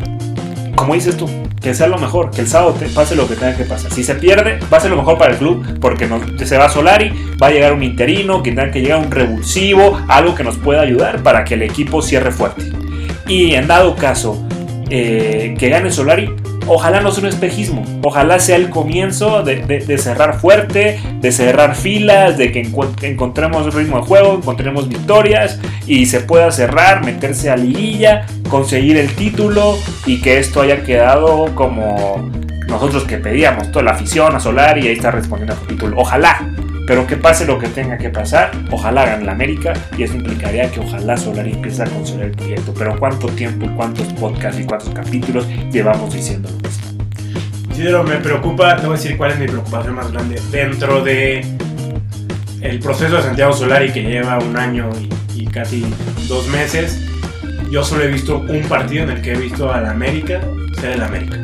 como 0.76 0.94
dices 0.94 1.16
tú, 1.16 1.28
que 1.60 1.74
sea 1.74 1.88
lo 1.88 1.98
mejor, 1.98 2.30
que 2.30 2.40
el 2.40 2.46
sábado 2.46 2.74
te 2.78 2.86
pase 2.86 3.16
lo 3.16 3.26
que 3.28 3.34
tenga 3.34 3.56
que 3.56 3.64
pasar. 3.64 3.92
Si 3.92 4.04
se 4.04 4.14
pierde, 4.14 4.60
va 4.72 4.76
a 4.76 4.80
ser 4.80 4.90
lo 4.90 4.96
mejor 4.96 5.18
para 5.18 5.32
el 5.32 5.38
club, 5.38 5.78
porque 5.80 6.06
nos, 6.06 6.22
se 6.48 6.56
va 6.56 6.68
Solari, 6.68 7.12
va 7.42 7.48
a 7.48 7.50
llegar 7.50 7.72
un 7.72 7.82
interino, 7.82 8.42
que 8.42 8.50
tenga 8.50 8.70
que 8.70 8.80
llegar 8.80 9.00
un 9.00 9.10
revulsivo, 9.10 10.00
algo 10.08 10.34
que 10.34 10.44
nos 10.44 10.56
pueda 10.56 10.82
ayudar 10.82 11.22
para 11.22 11.44
que 11.44 11.54
el 11.54 11.62
equipo 11.62 12.00
cierre 12.00 12.30
fuerte. 12.30 12.70
Y 13.26 13.54
en 13.54 13.66
dado 13.66 13.96
caso 13.96 14.46
eh, 14.88 15.56
que 15.58 15.68
gane 15.68 15.90
Solari, 15.90 16.30
ojalá 16.68 17.00
no 17.00 17.10
sea 17.10 17.22
un 17.24 17.28
espejismo, 17.28 17.84
ojalá 18.02 18.38
sea 18.38 18.56
el 18.56 18.70
comienzo 18.70 19.42
de, 19.42 19.98
cerrar 19.98 20.38
fuerte, 20.38 21.00
de 21.20 21.32
cerrar 21.32 21.74
filas, 21.74 22.38
de 22.38 22.52
que 22.52 22.60
encontremos 23.02 23.74
ritmo 23.74 24.00
de 24.00 24.06
juego, 24.06 24.34
encontremos 24.34 24.88
victorias 24.88 25.58
y 25.86 26.06
se 26.06 26.20
pueda 26.20 26.50
cerrar, 26.52 27.04
meterse 27.04 27.50
a 27.50 27.56
liguilla, 27.56 28.26
conseguir 28.48 28.96
el 28.96 29.14
título 29.14 29.76
y 30.06 30.20
que 30.20 30.38
esto 30.38 30.60
haya 30.60 30.82
quedado 30.84 31.54
como 31.54 32.30
nosotros 32.68 33.04
que 33.04 33.16
pedíamos, 33.16 33.72
toda 33.72 33.86
la 33.86 33.90
afición 33.92 34.36
a 34.36 34.40
Solari 34.40 34.82
y 34.82 34.88
ahí 34.88 34.94
está 34.94 35.10
respondiendo 35.10 35.54
a 35.54 35.58
su 35.58 35.64
título. 35.64 35.96
Ojalá, 35.98 36.54
Pero 36.88 37.06
que 37.06 37.18
pase 37.18 37.44
lo 37.44 37.58
que 37.58 37.68
tenga 37.68 37.98
que 37.98 38.08
pasar, 38.08 38.50
ojalá 38.70 39.02
hagan 39.02 39.26
la 39.26 39.32
América 39.32 39.74
y 39.98 40.04
eso 40.04 40.14
implicaría 40.14 40.70
que 40.70 40.80
ojalá 40.80 41.18
Solari 41.18 41.52
empiece 41.52 41.82
a 41.82 41.84
consolidar 41.84 42.30
el 42.30 42.34
proyecto. 42.34 42.72
Pero 42.72 42.98
¿cuánto 42.98 43.28
tiempo 43.28 43.68
cuántos 43.76 44.06
podcasts 44.14 44.58
y 44.58 44.64
cuántos 44.64 44.88
capítulos 44.94 45.46
llevamos 45.70 46.14
diciendo 46.14 46.48
lo 46.48 46.56
mismo? 46.56 46.88
Isidro, 47.70 48.04
me 48.04 48.16
preocupa, 48.16 48.74
te 48.76 48.86
voy 48.86 48.96
decir 48.96 49.18
cuál 49.18 49.32
es 49.32 49.38
mi 49.38 49.46
preocupación 49.46 49.96
más 49.96 50.10
grande. 50.10 50.40
Dentro 50.50 51.04
de 51.04 51.44
el 52.62 52.78
proceso 52.78 53.16
de 53.16 53.22
Santiago 53.22 53.52
Solari 53.52 53.92
que 53.92 54.02
lleva 54.02 54.38
un 54.38 54.56
año 54.56 54.88
y, 55.34 55.42
y 55.42 55.46
casi 55.46 55.84
dos 56.26 56.48
meses, 56.48 56.98
yo 57.70 57.84
solo 57.84 58.04
he 58.04 58.08
visto 58.08 58.38
un 58.38 58.62
partido 58.62 59.04
en 59.04 59.10
el 59.10 59.20
que 59.20 59.32
he 59.32 59.36
visto 59.36 59.70
a 59.70 59.82
la 59.82 59.90
América 59.90 60.40
ser 60.80 60.92
el 60.92 61.02
América. 61.02 61.36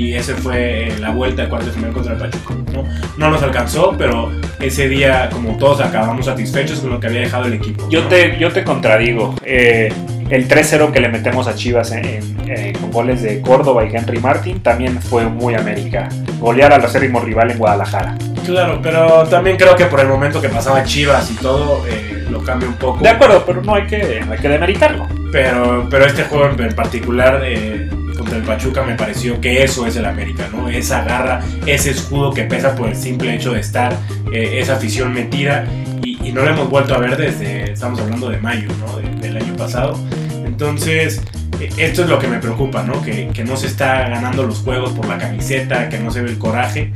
Y 0.00 0.14
ese 0.14 0.32
fue 0.34 0.88
eh, 0.88 0.98
la 0.98 1.10
vuelta 1.10 1.42
de 1.42 1.48
cuarto 1.50 1.70
final 1.72 1.92
contra 1.92 2.14
el 2.14 2.18
Pachuca. 2.18 2.54
¿no? 2.72 2.84
no 3.18 3.30
nos 3.30 3.42
alcanzó, 3.42 3.94
pero 3.98 4.32
ese 4.58 4.88
día, 4.88 5.28
como 5.30 5.58
todos, 5.58 5.78
acabamos 5.82 6.24
satisfechos 6.24 6.80
con 6.80 6.88
lo 6.88 6.98
que 6.98 7.08
había 7.08 7.20
dejado 7.20 7.44
el 7.44 7.52
equipo. 7.52 7.86
Yo 7.90 8.00
¿no? 8.04 8.08
te, 8.08 8.38
yo 8.38 8.50
te 8.50 8.64
contradigo. 8.64 9.34
Eh, 9.44 9.92
el 10.30 10.48
3-0 10.48 10.90
que 10.90 11.00
le 11.00 11.10
metemos 11.10 11.46
a 11.48 11.54
Chivas 11.54 11.92
en- 11.92 12.06
en- 12.06 12.36
eh, 12.48 12.72
con 12.80 12.90
goles 12.90 13.20
de 13.22 13.42
Córdoba 13.42 13.84
y 13.84 13.94
Henry 13.94 14.20
Martin 14.20 14.60
también 14.60 15.02
fue 15.02 15.26
muy 15.26 15.52
América. 15.54 16.08
Golear 16.38 16.72
al 16.72 16.82
acérrimo 16.82 17.20
rival 17.20 17.50
en 17.50 17.58
Guadalajara. 17.58 18.16
Claro, 18.46 18.80
pero 18.82 19.24
también 19.24 19.58
creo 19.58 19.76
que 19.76 19.84
por 19.84 20.00
el 20.00 20.08
momento 20.08 20.40
que 20.40 20.48
pasaba 20.48 20.82
Chivas 20.82 21.30
y 21.30 21.34
todo, 21.34 21.84
eh, 21.86 22.24
lo 22.30 22.42
cambia 22.42 22.68
un 22.68 22.74
poco. 22.76 23.00
De 23.02 23.08
acuerdo, 23.10 23.44
pero 23.44 23.60
no 23.62 23.74
hay 23.74 23.86
que, 23.86 24.22
hay 24.30 24.38
que 24.40 24.48
demeritarlo. 24.48 25.06
Pero, 25.30 25.86
pero 25.90 26.06
este 26.06 26.22
juego 26.24 26.46
en, 26.46 26.62
en 26.62 26.74
particular 26.74 27.42
eh, 27.44 27.88
el 28.36 28.42
Pachuca 28.42 28.82
me 28.82 28.94
pareció 28.94 29.40
que 29.40 29.62
eso 29.62 29.86
es 29.86 29.96
el 29.96 30.04
América, 30.06 30.48
¿no? 30.52 30.68
Esa 30.68 31.04
garra, 31.04 31.40
ese 31.66 31.90
escudo 31.90 32.32
que 32.32 32.44
pesa 32.44 32.74
por 32.74 32.88
el 32.88 32.96
simple 32.96 33.34
hecho 33.34 33.52
de 33.52 33.60
estar, 33.60 33.92
eh, 34.32 34.58
esa 34.60 34.74
afición 34.76 35.12
metida 35.12 35.64
y, 36.02 36.32
no 36.32 36.42
lo 36.42 36.50
hemos 36.50 36.70
vuelto 36.70 36.94
a 36.94 36.98
ver 36.98 37.16
desde, 37.16 37.72
estamos 37.72 38.00
hablando 38.00 38.28
de 38.30 38.38
mayo, 38.38 38.68
¿no? 38.78 38.98
De- 38.98 39.28
del 39.28 39.36
año 39.36 39.56
pasado. 39.56 39.98
Entonces, 40.44 41.22
eh, 41.60 41.70
esto 41.76 42.02
es 42.04 42.08
lo 42.08 42.18
que 42.18 42.28
me 42.28 42.38
preocupa, 42.38 42.82
¿no? 42.82 43.02
Que, 43.02 43.28
que 43.28 43.44
no 43.44 43.56
se 43.56 43.66
está 43.66 44.08
ganando 44.08 44.44
los 44.44 44.58
juegos 44.58 44.92
por 44.92 45.06
la 45.08 45.18
camiseta, 45.18 45.88
que 45.88 45.98
no 45.98 46.10
se 46.10 46.22
ve 46.22 46.30
el 46.30 46.38
coraje. 46.38 46.92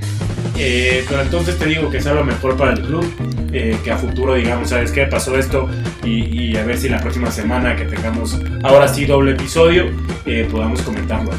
Eh, 0.56 1.04
pero 1.08 1.22
entonces 1.22 1.58
te 1.58 1.66
digo 1.66 1.90
que 1.90 2.00
sea 2.00 2.14
lo 2.14 2.24
mejor 2.24 2.56
para 2.56 2.72
el 2.72 2.82
club, 2.82 3.04
eh, 3.52 3.76
que 3.82 3.90
a 3.90 3.96
futuro 3.96 4.34
digamos, 4.34 4.70
¿sabes 4.70 4.92
qué? 4.92 5.06
Pasó 5.06 5.36
esto 5.36 5.68
y, 6.04 6.56
a 6.56 6.64
ver 6.64 6.76
si 6.78 6.88
la 6.88 7.00
próxima 7.00 7.30
semana 7.30 7.76
que 7.76 7.84
tengamos 7.84 8.40
ahora 8.62 8.88
sí 8.88 9.04
doble 9.04 9.32
episodio, 9.32 9.86
eh, 10.26 10.46
podamos 10.50 10.82
comentarlo. 10.82 11.30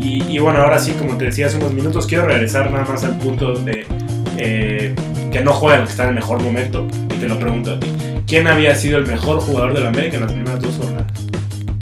Y, 0.00 0.38
bueno, 0.38 0.60
ahora 0.60 0.78
sí, 0.78 0.92
como 0.92 1.16
te 1.16 1.26
decía 1.26 1.46
hace 1.46 1.56
unos 1.56 1.72
minutos, 1.72 2.06
quiero 2.06 2.26
regresar 2.26 2.70
nada 2.70 2.84
más 2.84 3.04
al 3.04 3.16
punto 3.16 3.54
de 3.54 3.86
eh, 4.36 4.94
que 5.32 5.40
no 5.40 5.52
juega 5.54 5.84
que 5.84 5.90
está 5.90 6.02
en 6.02 6.10
el 6.10 6.14
mejor 6.16 6.42
momento 6.42 6.86
y 7.14 7.18
te 7.18 7.26
lo 7.26 7.38
pregunto 7.38 7.72
a 7.72 7.80
ti. 7.80 7.86
¿Quién 8.26 8.46
había 8.46 8.74
sido 8.74 8.98
el 8.98 9.06
mejor 9.06 9.40
jugador 9.40 9.72
de 9.72 9.80
la 9.80 9.88
América 9.88 10.16
en 10.16 10.22
las 10.22 10.32
primeras 10.32 10.60
dos 10.60 10.76
jornadas? 10.76 11.06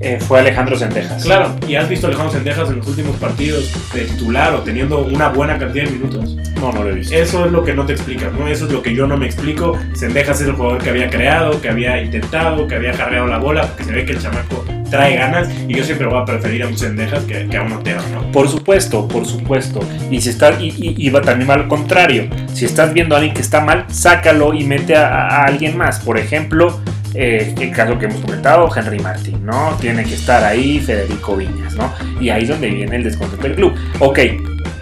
Eh, 0.04 0.18
fue 0.20 0.40
Alejandro 0.40 0.76
Sendejas. 0.76 1.22
Claro, 1.22 1.54
¿y 1.68 1.76
has 1.76 1.88
visto 1.88 2.06
a 2.06 2.10
Alejandro 2.10 2.32
Sendejas 2.34 2.68
en 2.70 2.78
los 2.78 2.88
últimos 2.88 3.16
partidos 3.16 3.72
de 3.94 4.02
titular 4.04 4.52
o 4.54 4.58
teniendo 4.60 5.04
una 5.04 5.28
buena 5.28 5.58
cantidad 5.58 5.84
de 5.84 5.90
minutos? 5.92 6.36
No, 6.60 6.72
no 6.72 6.82
lo 6.82 6.90
he 6.90 6.94
visto. 6.94 7.14
Eso 7.14 7.46
es 7.46 7.52
lo 7.52 7.64
que 7.64 7.72
no 7.74 7.86
te 7.86 7.92
explicas, 7.92 8.32
¿no? 8.32 8.48
Eso 8.48 8.66
es 8.66 8.72
lo 8.72 8.82
que 8.82 8.94
yo 8.94 9.06
no 9.06 9.16
me 9.16 9.26
explico. 9.26 9.78
Sendejas 9.94 10.40
es 10.40 10.48
el 10.48 10.54
jugador 10.54 10.82
que 10.82 10.90
había 10.90 11.08
creado, 11.08 11.60
que 11.60 11.68
había 11.68 12.02
intentado, 12.02 12.66
que 12.66 12.74
había 12.74 12.92
cargado 12.92 13.26
la 13.26 13.38
bola, 13.38 13.62
porque 13.62 13.84
se 13.84 13.92
ve 13.92 14.04
que 14.04 14.12
el 14.12 14.20
chamaco 14.22 14.64
trae 14.90 15.16
ganas 15.16 15.48
y 15.68 15.74
yo 15.74 15.82
siempre 15.84 16.06
voy 16.06 16.20
a 16.20 16.24
preferir 16.26 16.62
a 16.64 16.66
un 16.68 16.76
Sendejas 16.76 17.24
que, 17.24 17.46
que 17.48 17.56
a 17.56 17.62
un 17.62 17.72
Otero, 17.72 18.00
¿no? 18.12 18.30
Por 18.32 18.48
supuesto, 18.48 19.06
por 19.08 19.24
supuesto. 19.24 19.80
Y 20.10 20.20
si 20.20 20.28
estás, 20.30 20.60
y, 20.60 20.66
y- 20.68 20.94
y 20.98 21.10
va 21.10 21.20
también 21.22 21.48
va 21.48 21.54
al 21.54 21.68
contrario. 21.68 22.26
Si 22.52 22.64
estás 22.64 22.92
viendo 22.92 23.14
a 23.14 23.18
alguien 23.18 23.34
que 23.34 23.40
está 23.40 23.60
mal, 23.60 23.86
sácalo 23.88 24.52
y 24.52 24.64
mete 24.64 24.94
a, 24.96 25.06
a 25.28 25.44
alguien 25.44 25.76
más. 25.78 26.00
Por 26.00 26.18
ejemplo, 26.18 26.78
eh, 27.14 27.54
el 27.60 27.70
caso 27.72 27.98
que 27.98 28.06
hemos 28.06 28.20
comentado, 28.20 28.68
Henry 28.74 28.98
Martin, 28.98 29.44
¿no? 29.44 29.76
Tiene 29.80 30.04
que 30.04 30.14
estar 30.14 30.42
ahí 30.44 30.80
Federico 30.80 31.36
Viñas, 31.36 31.74
¿no? 31.74 31.92
Y 32.20 32.30
ahí 32.30 32.42
es 32.42 32.48
donde 32.48 32.70
viene 32.70 32.96
el 32.96 33.04
descontento 33.04 33.46
del 33.46 33.56
club. 33.56 33.74
Ok, 33.98 34.18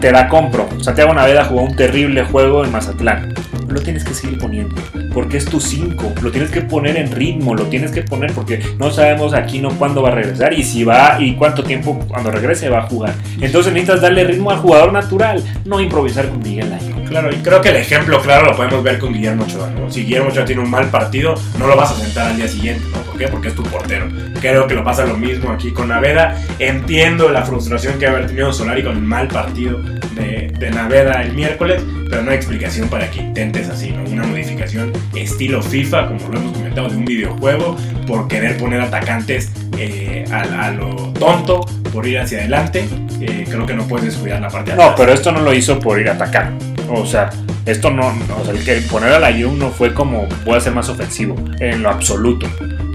te 0.01 0.11
la 0.11 0.29
compro. 0.29 0.69
Santiago 0.81 1.13
Naveda 1.13 1.45
jugó 1.45 1.63
un 1.63 1.77
terrible 1.77 2.25
juego 2.25 2.65
en 2.65 2.73
Mazatlán. 2.73 3.35
Lo 3.69 3.81
tienes 3.81 4.03
que 4.03 4.15
seguir 4.15 4.39
poniendo. 4.39 4.75
Porque 5.13 5.37
es 5.37 5.45
tu 5.45 5.61
5. 5.61 6.15
Lo 6.23 6.31
tienes 6.31 6.51
que 6.51 6.63
poner 6.63 6.97
en 6.97 7.13
ritmo. 7.13 7.55
Lo 7.55 7.67
tienes 7.67 7.93
que 7.93 8.03
poner 8.03 8.33
porque 8.33 8.61
no 8.79 8.91
sabemos 8.91 9.35
aquí 9.35 9.61
no 9.61 9.71
cuándo 9.71 10.03
va 10.03 10.09
a 10.09 10.15
regresar. 10.15 10.55
Y 10.55 10.63
si 10.63 10.85
va 10.85 11.19
y 11.21 11.35
cuánto 11.37 11.63
tiempo 11.63 11.99
cuando 12.09 12.31
regrese 12.31 12.69
va 12.69 12.79
a 12.79 12.83
jugar. 12.83 13.15
Entonces 13.41 13.73
necesitas 13.73 14.01
darle 14.01 14.25
ritmo 14.25 14.51
al 14.51 14.59
jugador 14.59 14.93
natural. 14.93 15.45
No 15.65 15.81
improvisar 15.81 16.29
con 16.29 16.41
Miguel 16.41 16.73
Ángel. 16.73 17.00
Claro, 17.11 17.29
y 17.33 17.37
creo 17.39 17.61
que 17.61 17.71
el 17.71 17.77
ejemplo 17.77 18.21
claro 18.23 18.47
lo 18.47 18.57
podemos 18.57 18.83
ver 18.85 18.99
con 19.01 19.13
Guillermo 19.13 19.43
Ochoa, 19.43 19.69
¿no? 19.71 19.91
Si 19.91 20.05
Guillermo 20.05 20.29
Ochoa 20.31 20.45
tiene 20.45 20.63
un 20.63 20.71
mal 20.71 20.87
partido, 20.91 21.35
no 21.59 21.67
lo 21.67 21.75
vas 21.77 21.91
a 21.91 21.97
sentar 21.97 22.29
al 22.29 22.37
día 22.37 22.47
siguiente, 22.47 22.85
¿no? 22.93 22.99
¿Por 23.03 23.19
qué? 23.19 23.27
Porque 23.27 23.49
es 23.49 23.55
tu 23.57 23.65
portero. 23.65 24.07
Creo 24.41 24.67
que 24.69 24.75
lo 24.75 24.85
pasa 24.85 25.05
lo 25.05 25.17
mismo 25.17 25.51
aquí 25.51 25.73
con 25.73 25.89
Naveda. 25.89 26.41
Entiendo 26.61 27.29
la 27.29 27.43
frustración 27.43 27.99
que 27.99 28.07
haber 28.07 28.29
tenido 28.29 28.53
Solari 28.53 28.83
con 28.85 28.97
el 28.97 29.03
mal 29.03 29.27
partido 29.27 29.79
de, 30.15 30.53
de 30.57 30.71
Naveda 30.71 31.21
el 31.23 31.35
miércoles, 31.35 31.83
pero 32.09 32.23
no 32.23 32.31
hay 32.31 32.37
explicación 32.37 32.89
para 32.89 33.11
que 33.11 33.21
intentes 33.21 33.69
así, 33.69 33.91
¿no? 33.91 34.05
Una 34.09 34.25
modificación 34.25 34.93
estilo 35.15 35.63
FIFA, 35.63 36.07
como 36.07 36.29
lo 36.29 36.39
hemos 36.39 36.53
comentado, 36.57 36.89
de 36.91 36.97
un 36.97 37.05
videojuego, 37.05 37.77
por 38.07 38.29
querer 38.29 38.57
poner 38.57 38.81
atacantes 38.81 39.51
eh, 39.79 40.25
a, 40.31 40.67
a 40.67 40.71
lo 40.71 41.13
tonto, 41.19 41.61
por 41.93 42.07
ir 42.07 42.21
hacia 42.21 42.39
adelante. 42.39 42.89
Eh, 43.21 43.45
creo 43.51 43.67
que 43.67 43.75
no 43.75 43.83
puedes 43.89 44.07
descuidar 44.07 44.41
la 44.41 44.49
parte 44.49 44.71
de 44.71 44.77
No, 44.77 44.85
atrás. 44.85 44.97
pero 45.01 45.13
esto 45.13 45.33
no 45.33 45.41
lo 45.41 45.53
hizo 45.53 45.79
por 45.81 46.01
ir 46.01 46.09
a 46.09 46.13
atacar. 46.13 46.53
O 46.93 47.07
sea, 47.07 47.31
esto 47.67 47.91
no, 47.91 48.09
o 48.09 48.45
sea, 48.45 48.53
el 48.53 48.65
que 48.65 48.77
poner 48.91 49.13
a 49.13 49.21
la 49.21 49.33
Jung 49.33 49.59
no 49.59 49.71
fue 49.71 49.95
como 49.95 50.27
voy 50.45 50.57
a 50.57 50.61
ser 50.61 50.75
más 50.75 50.89
ofensivo, 50.89 51.37
en 51.61 51.83
lo 51.83 51.91
absoluto. 51.91 52.47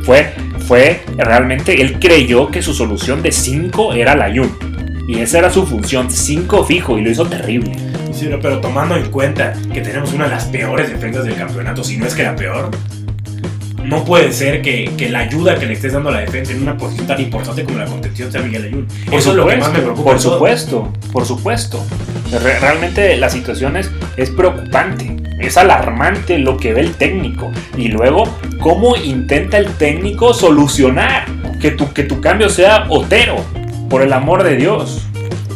Fue, 0.04 0.34
fue 0.68 1.02
realmente, 1.18 1.82
él 1.82 1.98
creyó 2.00 2.52
que 2.52 2.62
su 2.62 2.74
solución 2.74 3.22
de 3.22 3.32
5 3.32 3.94
era 3.94 4.16
la 4.16 4.28
Jung. 4.28 4.52
Y 5.08 5.20
esa 5.20 5.40
era 5.40 5.50
su 5.50 5.66
función, 5.66 6.12
5 6.12 6.66
fijo, 6.66 6.98
y 6.98 7.02
lo 7.02 7.10
hizo 7.10 7.26
terrible. 7.26 7.76
Sí, 8.12 8.30
pero 8.42 8.60
tomando 8.60 8.96
en 8.96 9.12
cuenta 9.12 9.54
que 9.74 9.82
tenemos 9.82 10.14
una 10.14 10.26
de 10.26 10.32
las 10.32 10.46
peores 10.46 10.90
defensas 10.90 11.26
del 11.26 11.36
campeonato, 11.36 11.84
si 11.84 11.98
no 11.98 12.06
es 12.06 12.16
que 12.16 12.24
la 12.24 12.36
peor, 12.36 12.72
no 13.88 14.04
puede 14.06 14.32
ser 14.34 14.62
que, 14.62 14.91
que 14.98 15.10
la 15.10 15.19
ayuda 15.19 15.58
que 15.58 15.65
le 15.65 15.74
estés 15.74 15.93
dando 15.93 16.10
a 16.10 16.13
la 16.13 16.19
defensa 16.19 16.52
en 16.52 16.62
una 16.62 16.78
posición 16.78 17.08
tan 17.08 17.21
importante 17.21 17.63
como 17.63 17.78
la 17.78 17.86
contención 17.86 18.32
sea 18.32 18.41
Miguel 18.41 18.65
Ayun. 18.65 18.88
Eso 19.12 19.30
es 19.32 19.36
lo 19.36 19.48
que 19.48 19.58
más 19.58 19.71
me 19.71 19.80
preocupa. 19.80 20.12
Por 20.12 20.19
supuesto, 20.19 20.93
por 21.12 21.26
supuesto. 21.26 21.84
Re- 22.43 22.60
realmente 22.60 23.15
la 23.17 23.30
situación 23.30 23.78
es, 23.78 23.89
es 24.17 24.30
preocupante. 24.30 25.15
Es 25.39 25.58
alarmante 25.58 26.38
lo 26.39 26.58
que 26.58 26.74
ve 26.74 26.82
el 26.82 26.93
técnico. 26.93 27.52
Y 27.78 27.89
luego, 27.89 28.24
cómo 28.62 28.95
intenta 28.95 29.58
el 29.58 29.67
técnico 29.74 30.34
solucionar 30.34 31.26
que 31.62 31.71
tu, 31.71 31.91
que 31.93 32.04
tu 32.04 32.21
cambio 32.21 32.50
sea 32.50 32.86
Otero. 32.89 33.36
Por 33.89 34.02
el 34.02 34.13
amor 34.13 34.43
de 34.43 34.56
Dios. 34.56 35.02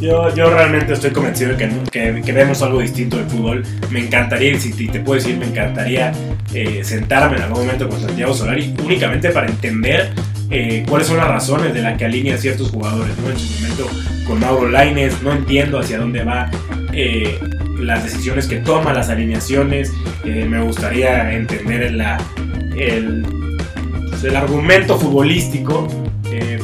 Yo, 0.01 0.33
yo 0.33 0.49
realmente 0.49 0.93
estoy 0.93 1.11
convencido 1.11 1.55
de 1.55 1.69
que, 1.91 2.21
que, 2.21 2.31
vemos 2.31 2.61
algo 2.61 2.79
distinto 2.79 3.17
del 3.17 3.25
fútbol. 3.25 3.63
Me 3.91 3.99
encantaría, 3.99 4.57
si 4.57 4.71
te, 4.71 4.87
te 4.87 4.99
puedo 5.01 5.19
decir, 5.19 5.37
me 5.37 5.45
encantaría 5.45 6.13
eh, 6.53 6.81
sentarme 6.83 7.35
en 7.35 7.43
algún 7.43 7.65
momento 7.65 7.89
con 7.89 7.99
Santiago 7.99 8.33
Solari 8.33 8.73
únicamente 8.83 9.29
para 9.29 9.47
entender 9.47 10.11
eh, 10.49 10.85
cuáles 10.87 11.07
son 11.07 11.17
las 11.17 11.27
razones 11.27 11.73
de 11.73 11.81
las 11.81 11.97
que 11.97 12.05
alinea 12.05 12.37
ciertos 12.37 12.69
jugadores. 12.69 13.13
¿no? 13.17 13.29
En 13.29 13.37
su 13.37 13.61
momento 13.61 13.87
con 14.25 14.39
Mauro 14.39 14.69
Laines, 14.69 15.21
no 15.21 15.33
entiendo 15.33 15.79
hacia 15.79 15.97
dónde 15.97 16.23
va 16.23 16.49
eh, 16.93 17.37
las 17.77 18.03
decisiones 18.03 18.47
que 18.47 18.57
toma, 18.57 18.93
las 18.93 19.09
alineaciones. 19.09 19.91
Me 20.23 20.61
gustaría 20.61 21.33
entender 21.33 21.91
la, 21.93 22.21
el, 22.77 23.25
el 24.23 24.35
argumento 24.35 24.97
futbolístico, 24.97 25.87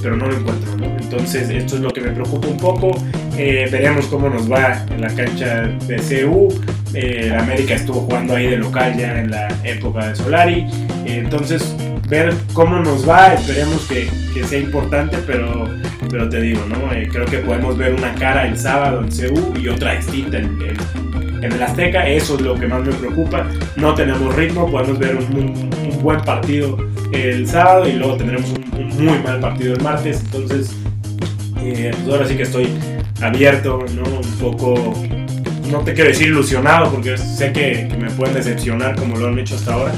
pero 0.02 0.16
no 0.16 0.28
lo 0.28 0.38
encuentro. 0.38 0.75
Entonces, 1.16 1.50
esto 1.50 1.76
es 1.76 1.82
lo 1.82 1.92
que 1.92 2.02
me 2.02 2.10
preocupa 2.12 2.48
un 2.48 2.58
poco. 2.58 2.92
Eh, 3.38 3.68
veremos 3.72 4.06
cómo 4.08 4.30
nos 4.30 4.52
va 4.52 4.86
en 4.94 5.00
la 5.02 5.08
cancha 5.08 5.62
de 5.88 5.96
CU. 6.26 6.54
Eh, 6.94 7.34
América 7.38 7.76
estuvo 7.76 8.02
jugando 8.02 8.36
ahí 8.36 8.48
de 8.48 8.58
local 8.58 8.96
ya 8.98 9.20
en 9.20 9.32
la 9.32 9.48
época 9.64 10.10
de 10.10 10.16
Solari. 10.16 10.60
Eh, 11.06 11.20
entonces, 11.24 11.74
ver 12.10 12.34
cómo 12.54 12.80
nos 12.80 13.08
va, 13.08 13.34
esperemos 13.34 13.86
que, 13.88 14.10
que 14.34 14.44
sea 14.44 14.60
importante, 14.60 15.18
pero, 15.26 15.70
pero 16.10 16.28
te 16.30 16.42
digo, 16.42 16.62
¿no? 16.68 16.92
Eh, 16.94 17.08
creo 17.12 17.26
que 17.26 17.38
podemos 17.40 17.78
ver 17.78 17.94
una 17.94 18.14
cara 18.16 18.46
el 18.48 18.58
sábado 18.58 19.02
en 19.04 19.10
CU 19.10 19.54
y 19.58 19.70
otra 19.70 19.96
distinta 19.96 20.38
en, 20.38 20.46
en- 20.62 21.44
en 21.44 21.52
el 21.52 21.62
Azteca. 21.64 22.08
Eso 22.10 22.36
es 22.36 22.42
lo 22.42 22.56
que 22.56 22.68
más 22.68 22.84
me 22.84 22.92
preocupa. 22.94 23.46
No 23.78 23.94
tenemos 23.94 24.36
ritmo, 24.36 24.70
podemos 24.70 24.98
ver 25.00 25.16
un 25.16 25.70
buen 26.02 26.20
partido 26.22 26.78
el 27.12 27.48
sábado 27.48 27.88
y 27.88 27.94
luego 27.94 28.16
tendremos 28.18 28.50
un, 28.52 28.82
un 28.82 29.06
muy 29.06 29.20
mal 29.20 29.40
partido 29.40 29.74
el 29.76 29.82
martes. 29.82 30.22
Entonces, 30.26 30.76
pues 31.72 32.08
ahora 32.10 32.28
sí 32.28 32.36
que 32.36 32.44
estoy 32.44 32.68
abierto, 33.22 33.86
¿no? 33.96 34.04
Un 34.04 34.40
poco, 34.40 34.94
no 35.70 35.80
te 35.80 35.94
quiero 35.94 36.10
decir 36.10 36.28
ilusionado 36.28 36.92
porque 36.92 37.18
sé 37.18 37.52
que, 37.52 37.88
me 38.00 38.10
pueden 38.12 38.36
decepcionar 38.36 38.96
como 38.96 39.18
lo 39.18 39.28
han 39.28 39.40
hecho 39.40 39.56
hasta 39.56 39.74
ahora. 39.74 39.94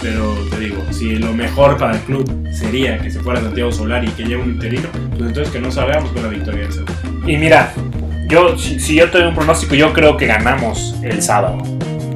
Pero 0.00 0.34
te 0.50 0.60
digo, 0.60 0.82
si 0.92 1.16
lo 1.16 1.32
mejor 1.32 1.76
para 1.76 1.96
el 1.96 2.00
club 2.02 2.48
sería 2.52 2.98
que 2.98 3.10
se 3.10 3.20
fuera 3.20 3.40
Santiago 3.40 3.72
Solari 3.72 4.08
y 4.08 4.10
que 4.12 4.24
lleve 4.24 4.42
un 4.42 4.50
interino, 4.50 4.88
pues 4.92 5.28
entonces 5.28 5.52
que 5.52 5.60
no 5.60 5.72
salgamos 5.72 6.12
con 6.12 6.22
la 6.22 6.28
victoria 6.28 6.62
del 6.62 6.72
Sevilla. 6.72 6.94
Y 7.26 7.36
mira, 7.36 7.72
yo, 8.28 8.56
si, 8.56 8.78
si 8.78 8.94
yo 8.94 9.10
te 9.10 9.18
doy 9.18 9.28
un 9.28 9.34
pronóstico, 9.34 9.74
yo 9.74 9.92
creo 9.92 10.16
que 10.16 10.26
ganamos 10.26 10.94
el 11.02 11.20
sábado. 11.20 11.58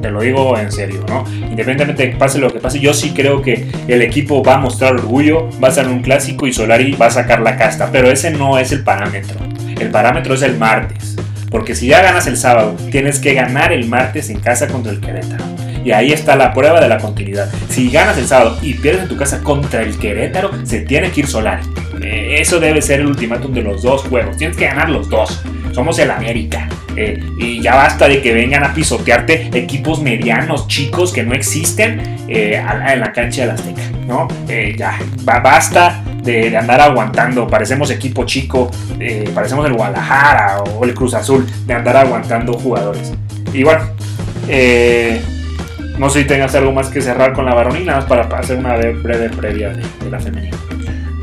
Te 0.03 0.11
lo 0.11 0.19
digo 0.21 0.57
en 0.59 0.69
serio, 0.71 1.03
¿no? 1.07 1.23
Independientemente 1.33 2.03
de 2.03 2.11
que 2.11 2.17
pase 2.17 2.37
lo 2.37 2.51
que 2.51 2.59
pase, 2.59 2.79
yo 2.79 2.93
sí 2.93 3.11
creo 3.15 3.41
que 3.41 3.65
el 3.87 4.01
equipo 4.01 4.43
va 4.43 4.55
a 4.55 4.57
mostrar 4.57 4.93
orgullo, 4.93 5.49
va 5.63 5.69
a 5.69 5.71
ser 5.71 5.87
un 5.87 6.01
clásico 6.01 6.45
y 6.45 6.53
Solari 6.53 6.91
va 6.91 7.05
a 7.05 7.11
sacar 7.11 7.39
la 7.39 7.55
casta, 7.55 7.89
pero 7.89 8.11
ese 8.11 8.29
no 8.29 8.59
es 8.59 8.73
el 8.73 8.83
parámetro. 8.83 9.39
El 9.79 9.89
parámetro 9.89 10.33
es 10.35 10.41
el 10.41 10.57
martes. 10.57 11.15
Porque 11.49 11.73
si 11.73 11.87
ya 11.87 12.01
ganas 12.01 12.27
el 12.27 12.35
sábado, 12.35 12.75
tienes 12.91 13.19
que 13.19 13.33
ganar 13.33 13.71
el 13.71 13.87
martes 13.87 14.29
en 14.29 14.39
casa 14.39 14.67
contra 14.67 14.91
el 14.91 14.99
Querétaro. 14.99 15.45
Y 15.85 15.91
ahí 15.91 16.11
está 16.11 16.35
la 16.35 16.53
prueba 16.53 16.81
de 16.81 16.89
la 16.89 16.97
continuidad. 16.97 17.49
Si 17.69 17.89
ganas 17.89 18.17
el 18.17 18.27
sábado 18.27 18.57
y 18.61 18.73
pierdes 18.73 19.03
en 19.03 19.09
tu 19.09 19.15
casa 19.17 19.39
contra 19.41 19.83
el 19.83 19.97
Querétaro, 19.97 20.51
se 20.65 20.81
tiene 20.81 21.11
que 21.11 21.21
ir 21.21 21.27
Solari. 21.27 21.63
Eh, 22.03 22.37
Eso 22.39 22.59
debe 22.59 22.81
ser 22.81 22.99
el 23.01 23.07
ultimátum 23.07 23.53
de 23.53 23.61
los 23.61 23.83
dos 23.83 24.01
juegos. 24.03 24.35
Tienes 24.35 24.57
que 24.57 24.65
ganar 24.65 24.89
los 24.89 25.09
dos. 25.09 25.43
Somos 25.73 25.97
el 25.99 26.11
América. 26.11 26.69
Eh, 26.95 27.19
y 27.39 27.59
ya 27.61 27.73
basta 27.75 28.07
de 28.07 28.21
que 28.21 28.33
vengan 28.33 28.63
a 28.63 28.73
pisotearte 28.73 29.49
equipos 29.57 29.99
medianos, 30.01 30.67
chicos 30.67 31.11
que 31.11 31.23
no 31.23 31.33
existen 31.33 32.17
eh, 32.27 32.61
en 32.87 32.99
la 32.99 33.11
cancha 33.11 33.41
de 33.41 33.47
la 33.47 33.53
Azteca. 33.55 33.81
¿no? 34.07 34.27
Eh, 34.47 34.75
ya, 34.77 34.99
ba- 35.23 35.39
basta 35.39 36.03
de, 36.21 36.55
andar 36.55 36.79
aguantando. 36.81 37.47
Parecemos 37.47 37.89
equipo 37.89 38.25
chico, 38.25 38.69
parecemos 39.33 39.65
el 39.65 39.73
Guadalajara 39.73 40.61
o 40.61 40.85
el 40.85 40.93
Cruz 40.93 41.15
Azul, 41.15 41.47
de 41.65 41.73
andar 41.73 41.97
aguantando 41.97 42.53
jugadores. 42.53 43.11
Y 43.51 43.63
bueno, 43.63 43.81
no 45.97 46.09
sé 46.09 46.21
si 46.21 46.25
tengas 46.27 46.53
algo 46.55 46.71
más 46.71 46.89
que 46.89 47.01
cerrar 47.01 47.33
con 47.33 47.45
la 47.45 47.53
varonil, 47.55 47.85
más 47.85 48.05
para 48.05 48.23
hacer 48.37 48.57
una 48.57 48.75
breve 48.75 49.29
previa 49.29 49.69
de, 49.69 49.83
de 50.03 50.09
la 50.11 50.19
femenina. 50.19 50.57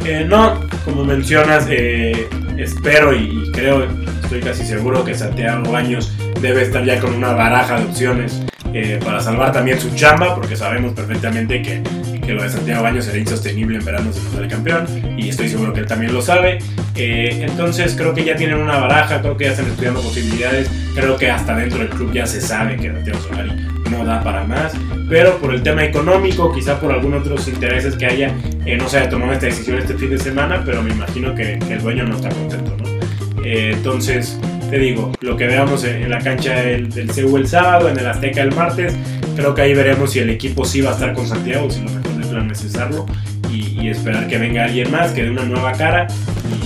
Eh, 0.04 0.24
no, 0.26 0.60
como 0.84 1.04
mencionas, 1.04 1.66
eh, 1.70 2.28
espero 2.56 3.14
y, 3.14 3.50
creo, 3.52 3.86
estoy 4.22 4.40
casi 4.40 4.64
seguro 4.64 5.04
que 5.04 5.14
Santiago 5.14 5.70
Baños 5.70 6.12
debe 6.40 6.62
estar 6.62 6.84
ya 6.84 6.98
con 6.98 7.14
una 7.14 7.32
baraja 7.32 7.78
de 7.78 7.84
opciones 7.84 8.42
eh, 8.72 9.00
para 9.04 9.20
salvar 9.20 9.52
también 9.52 9.80
su 9.80 9.90
chamba, 9.94 10.34
porque 10.34 10.56
sabemos 10.56 10.92
perfectamente 10.92 11.60
que, 11.60 11.82
que 12.24 12.32
lo 12.32 12.42
de 12.42 12.50
Santiago 12.50 12.82
Baños 12.82 13.04
será 13.04 13.18
insostenible 13.18 13.78
en 13.78 13.84
verano 13.84 14.12
si 14.12 14.20
sale 14.32 14.48
campeón, 14.48 14.86
y 15.18 15.28
estoy 15.28 15.48
seguro 15.48 15.72
que 15.72 15.80
él 15.80 15.86
también 15.86 16.12
lo 16.14 16.22
sabe. 16.22 16.58
Eh, 16.94 17.44
entonces 17.48 17.94
creo 17.96 18.14
que 18.14 18.24
ya 18.24 18.36
tienen 18.36 18.58
una 18.58 18.78
baraja, 18.78 19.20
creo 19.20 19.36
que 19.36 19.44
ya 19.44 19.50
están 19.50 19.66
estudiando 19.66 20.00
posibilidades, 20.00 20.70
creo 20.94 21.16
que 21.16 21.30
hasta 21.30 21.56
dentro 21.56 21.78
del 21.78 21.88
club 21.88 22.12
ya 22.12 22.26
se 22.26 22.40
sabe 22.40 22.76
que 22.76 22.92
Santiago 22.92 23.18
Solari 23.20 23.52
no 23.90 24.04
da 24.04 24.22
para 24.22 24.44
más, 24.44 24.72
pero 25.08 25.38
por 25.38 25.54
el 25.54 25.62
tema 25.62 25.84
económico, 25.84 26.52
quizá 26.52 26.80
por 26.80 26.92
algunos 26.92 27.22
otros 27.22 27.48
intereses 27.48 27.96
que 27.96 28.06
haya, 28.06 28.34
eh, 28.64 28.76
no 28.76 28.88
se 28.88 28.98
haya 28.98 29.10
tomado 29.10 29.32
esta 29.32 29.46
decisión 29.46 29.78
este 29.78 29.94
fin 29.94 30.10
de 30.10 30.18
semana, 30.18 30.62
pero 30.64 30.82
me 30.82 30.90
imagino 30.90 31.34
que, 31.34 31.54
el 31.54 31.80
dueño 31.80 32.04
no 32.04 32.16
está 32.16 32.28
contento, 32.30 32.76
¿no? 32.76 33.44
Eh, 33.44 33.72
entonces, 33.72 34.38
te 34.70 34.78
digo, 34.78 35.12
lo 35.20 35.36
que 35.36 35.46
veamos 35.46 35.84
en, 35.84 36.08
la 36.08 36.18
cancha 36.18 36.54
del, 36.54 36.90
del 36.90 37.10
el 37.10 37.48
sábado, 37.48 37.88
en 37.88 37.98
el 37.98 38.06
Azteca 38.06 38.42
el 38.42 38.54
martes, 38.54 38.94
creo 39.34 39.54
que 39.54 39.62
ahí 39.62 39.74
veremos 39.74 40.12
si 40.12 40.20
el 40.20 40.30
equipo 40.30 40.64
sí 40.64 40.80
va 40.80 40.90
a 40.90 40.94
estar 40.94 41.12
con 41.12 41.26
Santiago, 41.26 41.70
si 41.70 41.82
lo 41.82 41.90
mejor 41.90 42.14
del 42.14 42.28
plan 42.28 42.50
es 42.50 42.60
cesarlo 42.60 43.06
y, 43.50 43.88
esperar 43.88 44.28
que 44.28 44.38
venga 44.38 44.64
alguien 44.64 44.90
más, 44.90 45.12
que 45.12 45.24
dé 45.24 45.30
una 45.30 45.44
nueva 45.44 45.72
cara 45.72 46.06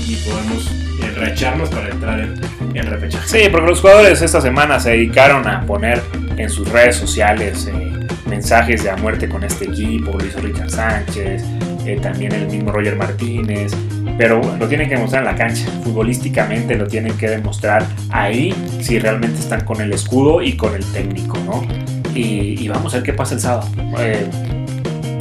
y 0.07 0.17
podamos 0.17 0.84
reecharnos 1.15 1.69
para 1.69 1.89
entrar 1.89 2.21
en, 2.21 2.35
en 2.75 2.87
repechaje. 2.87 3.29
Sí, 3.29 3.49
porque 3.51 3.67
los 3.67 3.81
jugadores 3.81 4.21
esta 4.23 4.41
semana 4.41 4.81
se 4.81 4.91
dedicaron 4.91 5.47
a 5.47 5.63
poner 5.63 6.01
en 6.37 6.51
sus 6.51 6.69
redes 6.69 6.97
sociales 6.97 7.69
eh, 7.73 7.93
mensajes 8.27 8.83
de 8.83 8.91
a 8.91 8.97
muerte 8.97 9.29
con 9.29 9.45
este 9.45 9.67
equipo, 9.67 10.13
lo 10.19 10.25
hizo 10.25 10.41
Richard 10.41 10.71
Sánchez, 10.71 11.45
eh, 11.87 11.99
también 12.01 12.33
el 12.33 12.47
mismo 12.47 12.73
Roger 12.73 12.97
Martínez, 12.97 13.73
pero 14.19 14.41
lo 14.59 14.67
tienen 14.69 14.89
que 14.89 14.95
demostrar 14.95 15.23
en 15.23 15.31
la 15.31 15.37
cancha, 15.37 15.67
futbolísticamente 15.83 16.77
lo 16.77 16.87
tienen 16.87 17.17
que 17.17 17.29
demostrar 17.29 17.87
ahí 18.11 18.55
si 18.81 18.99
realmente 18.99 19.39
están 19.41 19.65
con 19.65 19.81
el 19.81 19.93
escudo 19.93 20.43
y 20.43 20.57
con 20.57 20.75
el 20.75 20.85
técnico, 20.93 21.39
¿no? 21.45 21.67
Y, 22.15 22.63
y 22.63 22.69
vamos 22.69 22.95
a 22.95 22.99
ver 22.99 23.05
qué 23.05 23.13
pasa 23.13 23.35
el 23.35 23.41
sábado. 23.41 23.69
Eh, 23.99 24.27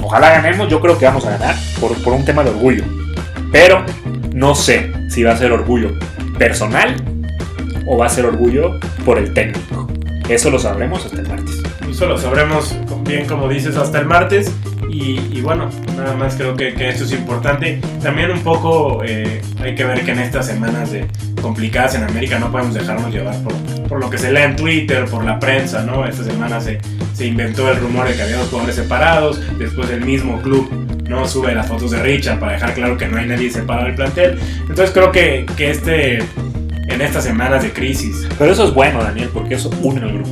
ojalá 0.02 0.30
ganemos, 0.30 0.70
yo 0.70 0.80
creo 0.80 0.98
que 0.98 1.06
vamos 1.06 1.26
a 1.26 1.32
ganar 1.32 1.56
por, 1.80 1.96
por 2.04 2.14
un 2.14 2.24
tema 2.24 2.44
de 2.44 2.52
orgullo, 2.52 2.84
pero 3.52 3.84
no 4.34 4.56
sé 4.56 4.92
si 5.14 5.24
va 5.24 5.34
a 5.34 5.38
ser 5.38 5.52
orgullo 5.52 5.92
personal 6.40 6.96
o 7.86 7.98
va 7.98 8.08
a 8.08 8.10
ser 8.10 8.26
orgullo 8.26 8.80
por 9.06 9.20
el 9.20 9.34
técnico. 9.34 9.88
Eso 10.28 10.50
lo 10.50 10.58
sabremos 10.58 11.06
hasta 11.06 11.22
el 11.22 11.28
martes. 11.28 11.62
Eso 11.88 12.08
lo 12.08 12.18
sabremos 12.18 12.76
bien, 13.04 13.28
como 13.28 13.48
dices, 13.48 13.76
hasta 13.78 14.00
el 14.00 14.06
martes. 14.06 14.52
Y, 14.90 15.42
bueno, 15.42 15.70
nada 15.98 16.16
más 16.16 16.36
creo 16.36 16.56
que, 16.56 16.74
que 16.74 16.90
esto 16.90 17.04
es 17.04 17.12
importante. 17.12 17.82
También 18.02 18.32
un 18.32 18.42
poco 18.42 19.04
eh, 19.04 19.42
hay 19.62 19.76
que 19.76 19.86
ver 19.86 20.04
que 20.06 20.12
en 20.12 20.20
estas 20.20 20.46
semanas 20.46 20.92
de 20.92 21.08
complicadas 21.42 21.96
en 21.96 22.04
América 22.04 22.40
no 22.40 22.52
podemos 22.52 22.74
dejarnos 22.74 23.12
llevar 23.12 23.36
por, 23.44 23.54
por 23.88 24.00
lo 24.00 24.10
que 24.10 24.18
se 24.18 24.32
lee 24.32 24.44
en 24.44 24.56
Twitter, 24.56 25.06
por 25.06 25.26
la 25.26 25.40
prensa, 25.40 25.84
¿no? 25.84 26.06
Esta 26.06 26.24
semana 26.24 26.62
se, 26.62 26.80
se 27.14 27.26
inventó 27.26 27.70
el 27.72 27.78
rumor 27.78 28.08
de 28.08 28.16
que 28.16 28.22
había 28.22 28.38
dos 28.38 28.50
jugadores 28.50 28.76
separados. 28.76 29.42
Después 29.58 29.90
el 29.90 30.06
mismo 30.06 30.42
club 30.42 30.83
no 31.08 31.28
sube 31.28 31.54
las 31.54 31.68
fotos 31.68 31.92
de 31.92 32.02
Richard 32.02 32.40
para 32.40 32.54
dejar 32.54 32.74
claro 32.74 32.98
que 32.98 33.08
no 33.08 33.18
hay 33.18 33.28
nadie 33.28 33.50
separado 33.52 33.88
del 33.88 33.96
plantel. 33.96 34.40
Entonces 34.62 34.92
creo 34.92 35.12
que, 35.12 35.46
que 35.58 35.70
este, 35.72 36.18
en 36.18 37.02
estas 37.02 37.24
semanas 37.24 37.64
de 37.64 37.72
crisis, 37.72 38.28
Pero 38.38 38.52
eso 38.52 38.66
es 38.68 38.74
bueno, 38.74 39.04
Daniel, 39.04 39.30
porque 39.34 39.56
eso 39.56 39.70
une 39.82 40.02
al 40.02 40.14
grupo. 40.14 40.32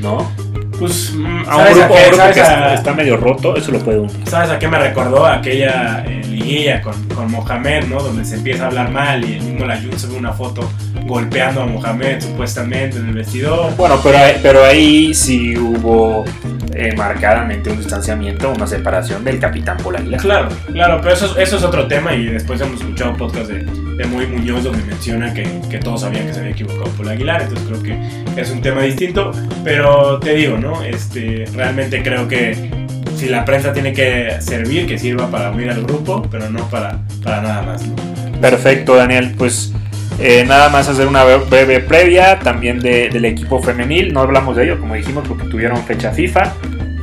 ¿No? 0.00 0.30
pues 0.78 1.12
mm, 1.14 1.26
A 1.26 1.38
un 1.38 1.44
¿sabes 1.44 1.76
grupo, 1.76 1.94
qué- 1.94 2.00
a 2.00 2.04
un 2.04 2.10
grupo 2.16 2.32
que 2.32 2.40
a- 2.40 2.74
está, 2.74 2.94
medio 2.94 3.16
roto, 3.18 3.54
eso 3.54 3.70
lo 3.70 3.80
puede 3.80 3.98
unir. 3.98 4.16
¿Sabes 4.26 4.48
a 4.50 4.58
qué 4.58 4.66
me 4.66 4.78
recordó? 4.78 5.26
Aquella 5.26 6.02
eh, 6.06 6.22
liguilla 6.26 6.80
con, 6.80 6.94
con 7.14 7.30
Mohamed, 7.30 7.84
¿no? 7.84 8.02
Donde 8.02 8.24
se 8.24 8.36
empieza 8.36 8.64
a 8.64 8.66
hablar 8.68 8.90
mal 8.90 9.22
y 9.28 9.34
el 9.34 9.42
mismo 9.42 9.66
Layun 9.66 9.98
sube 9.98 10.16
una 10.16 10.32
foto 10.32 10.66
golpeando 11.06 11.60
a 11.62 11.66
Mohamed 11.66 12.22
supuestamente 12.22 12.96
en 12.96 13.08
el 13.08 13.14
vestidor. 13.14 13.76
Bueno, 13.76 14.00
pero, 14.02 14.16
pero 14.42 14.64
ahí 14.64 15.12
sí 15.12 15.54
hubo 15.58 16.24
eh, 16.74 16.94
marcadamente 16.96 17.70
un 17.70 17.78
distanciamiento, 17.78 18.50
una 18.50 18.66
separación 18.66 19.24
del 19.24 19.38
capitán 19.38 19.76
Paul 19.82 19.96
Aguilar. 19.96 20.20
Claro, 20.20 20.48
claro, 20.72 21.00
pero 21.02 21.14
eso, 21.14 21.38
eso 21.38 21.56
es 21.56 21.62
otro 21.62 21.86
tema 21.86 22.14
y 22.14 22.26
después 22.26 22.60
hemos 22.60 22.80
escuchado 22.80 23.10
un 23.10 23.16
podcast 23.16 23.50
de, 23.50 23.64
de 23.64 24.04
Muy 24.06 24.26
Muñoz 24.26 24.64
donde 24.64 24.82
menciona 24.84 25.32
que, 25.34 25.46
que 25.70 25.78
todos 25.78 26.02
sabían 26.02 26.26
que 26.26 26.34
se 26.34 26.40
había 26.40 26.52
equivocado 26.52 26.90
por 26.92 27.08
Aguilar, 27.08 27.42
entonces 27.42 27.66
creo 27.68 27.82
que 27.82 28.40
es 28.40 28.50
un 28.50 28.60
tema 28.60 28.82
distinto, 28.82 29.32
pero 29.64 30.18
te 30.20 30.34
digo, 30.34 30.56
¿no? 30.58 30.82
Este, 30.82 31.44
realmente 31.54 32.02
creo 32.02 32.28
que 32.28 32.70
si 33.16 33.28
la 33.28 33.44
prensa 33.44 33.72
tiene 33.72 33.92
que 33.92 34.36
servir, 34.40 34.86
que 34.86 34.98
sirva 34.98 35.30
para 35.30 35.50
unir 35.50 35.70
al 35.70 35.82
grupo, 35.82 36.26
pero 36.30 36.48
no 36.48 36.68
para, 36.70 37.00
para 37.22 37.42
nada 37.42 37.62
más, 37.62 37.86
¿no? 37.86 37.94
Perfecto, 38.40 38.96
Daniel. 38.96 39.34
Pues 39.36 39.72
eh, 40.20 40.44
nada 40.46 40.68
más 40.68 40.88
hacer 40.88 41.06
una 41.06 41.24
breve 41.24 41.80
previa 41.80 42.38
también 42.38 42.78
de- 42.80 43.08
del 43.08 43.24
equipo 43.24 43.62
femenil. 43.62 44.12
No 44.12 44.20
hablamos 44.20 44.56
de 44.56 44.64
ello, 44.64 44.78
como 44.78 44.94
dijimos, 44.94 45.26
porque 45.26 45.44
tuvieron 45.48 45.78
fecha 45.84 46.12
FIFA. 46.12 46.54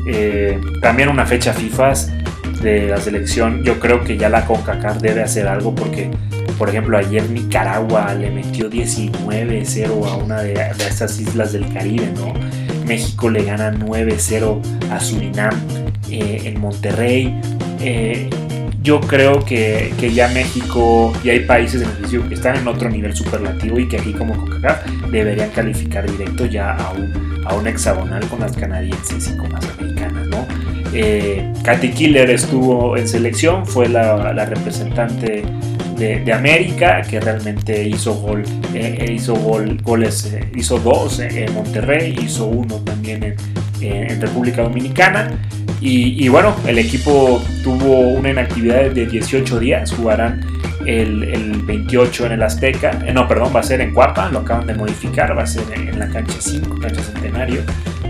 Eh, 0.07 0.59
también 0.81 1.09
una 1.09 1.25
fecha 1.25 1.51
FIFA 1.53 1.93
de 2.61 2.87
la 2.87 2.97
selección. 2.97 3.63
Yo 3.63 3.79
creo 3.79 4.03
que 4.03 4.17
ya 4.17 4.29
la 4.29 4.45
CONCACAF 4.45 4.97
debe 5.01 5.21
hacer 5.23 5.47
algo 5.47 5.73
porque, 5.75 6.09
por 6.57 6.69
ejemplo, 6.69 6.97
ayer 6.97 7.29
Nicaragua 7.29 8.13
le 8.13 8.29
metió 8.31 8.69
19-0 8.69 10.05
a 10.07 10.15
una 10.15 10.41
de, 10.41 10.53
de 10.53 10.87
estas 10.87 11.19
islas 11.19 11.51
del 11.53 11.67
Caribe, 11.73 12.07
¿no? 12.15 12.33
México 12.85 13.29
le 13.29 13.43
gana 13.43 13.71
9-0 13.73 14.61
a 14.91 14.99
Surinam 14.99 15.53
eh, 16.09 16.43
en 16.45 16.59
Monterrey. 16.61 17.37
Yo 18.87 19.01
creo 19.01 19.43
que, 19.43 19.93
que 19.99 20.13
ya 20.13 20.29
México 20.29 21.11
y 21.21 21.29
hay 21.29 21.41
países 21.41 21.81
en 21.81 21.89
el 21.89 22.27
que 22.29 22.33
están 22.35 22.55
en 22.55 22.67
otro 22.69 22.89
nivel 22.89 23.13
superlativo 23.13 23.77
y 23.79 23.87
que 23.89 23.97
aquí 23.97 24.13
como 24.13 24.33
CONCACAF 24.37 24.85
deberían 25.11 25.49
calificar 25.49 26.09
directo 26.09 26.45
ya 26.45 26.71
a 26.71 26.91
un, 26.93 27.43
a 27.45 27.53
un 27.53 27.67
hexagonal 27.67 28.25
con 28.29 28.39
las 28.39 28.53
canadienses 28.55 29.29
y 29.33 29.35
con 29.35 29.51
las 29.51 29.65
americanas, 29.77 30.27
¿no? 30.27 30.47
Eh, 30.93 31.51
Katy 31.63 31.89
Killer 31.89 32.29
estuvo 32.29 32.95
en 32.95 33.09
selección, 33.09 33.65
fue 33.65 33.89
la, 33.89 34.31
la 34.31 34.45
representante 34.45 35.43
de, 35.97 36.19
de 36.23 36.33
América 36.33 37.01
que 37.01 37.19
realmente 37.19 37.83
hizo 37.89 38.13
gol, 38.15 38.43
eh, 38.73 38.99
eh, 39.05 39.11
hizo 39.11 39.35
gol, 39.35 39.77
goles, 39.83 40.33
hizo 40.55 40.79
dos 40.79 41.19
en 41.19 41.53
Monterrey, 41.53 42.15
hizo 42.23 42.45
uno 42.45 42.75
también 42.85 43.21
en- 43.23 43.35
en 43.81 44.21
República 44.21 44.61
Dominicana. 44.63 45.27
Y, 45.79 46.27
bueno, 46.29 46.55
el 46.65 46.79
equipo 46.79 47.43
tuvo 47.63 47.99
una 47.99 48.31
inactividad 48.31 48.89
de 48.89 49.05
18 49.05 49.59
días, 49.59 49.93
jugarán 49.93 50.43
el, 50.87 51.23
el 51.23 51.61
28 51.61 52.25
en 52.25 52.31
el 52.31 52.43
Azteca, 52.43 52.99
eh, 53.05 53.13
no, 53.13 53.27
perdón, 53.27 53.51
va 53.55 53.59
a 53.59 53.63
ser 53.63 53.81
en 53.81 53.93
Cuapa, 53.93 54.29
lo 54.29 54.39
acaban 54.39 54.65
de 54.65 54.73
modificar, 54.73 55.37
va 55.37 55.43
a 55.43 55.47
ser 55.47 55.63
en, 55.75 55.99
la 55.99 56.07
cancha 56.09 56.37
5, 56.39 56.79
cancha 56.79 57.01
Centenario, 57.03 57.61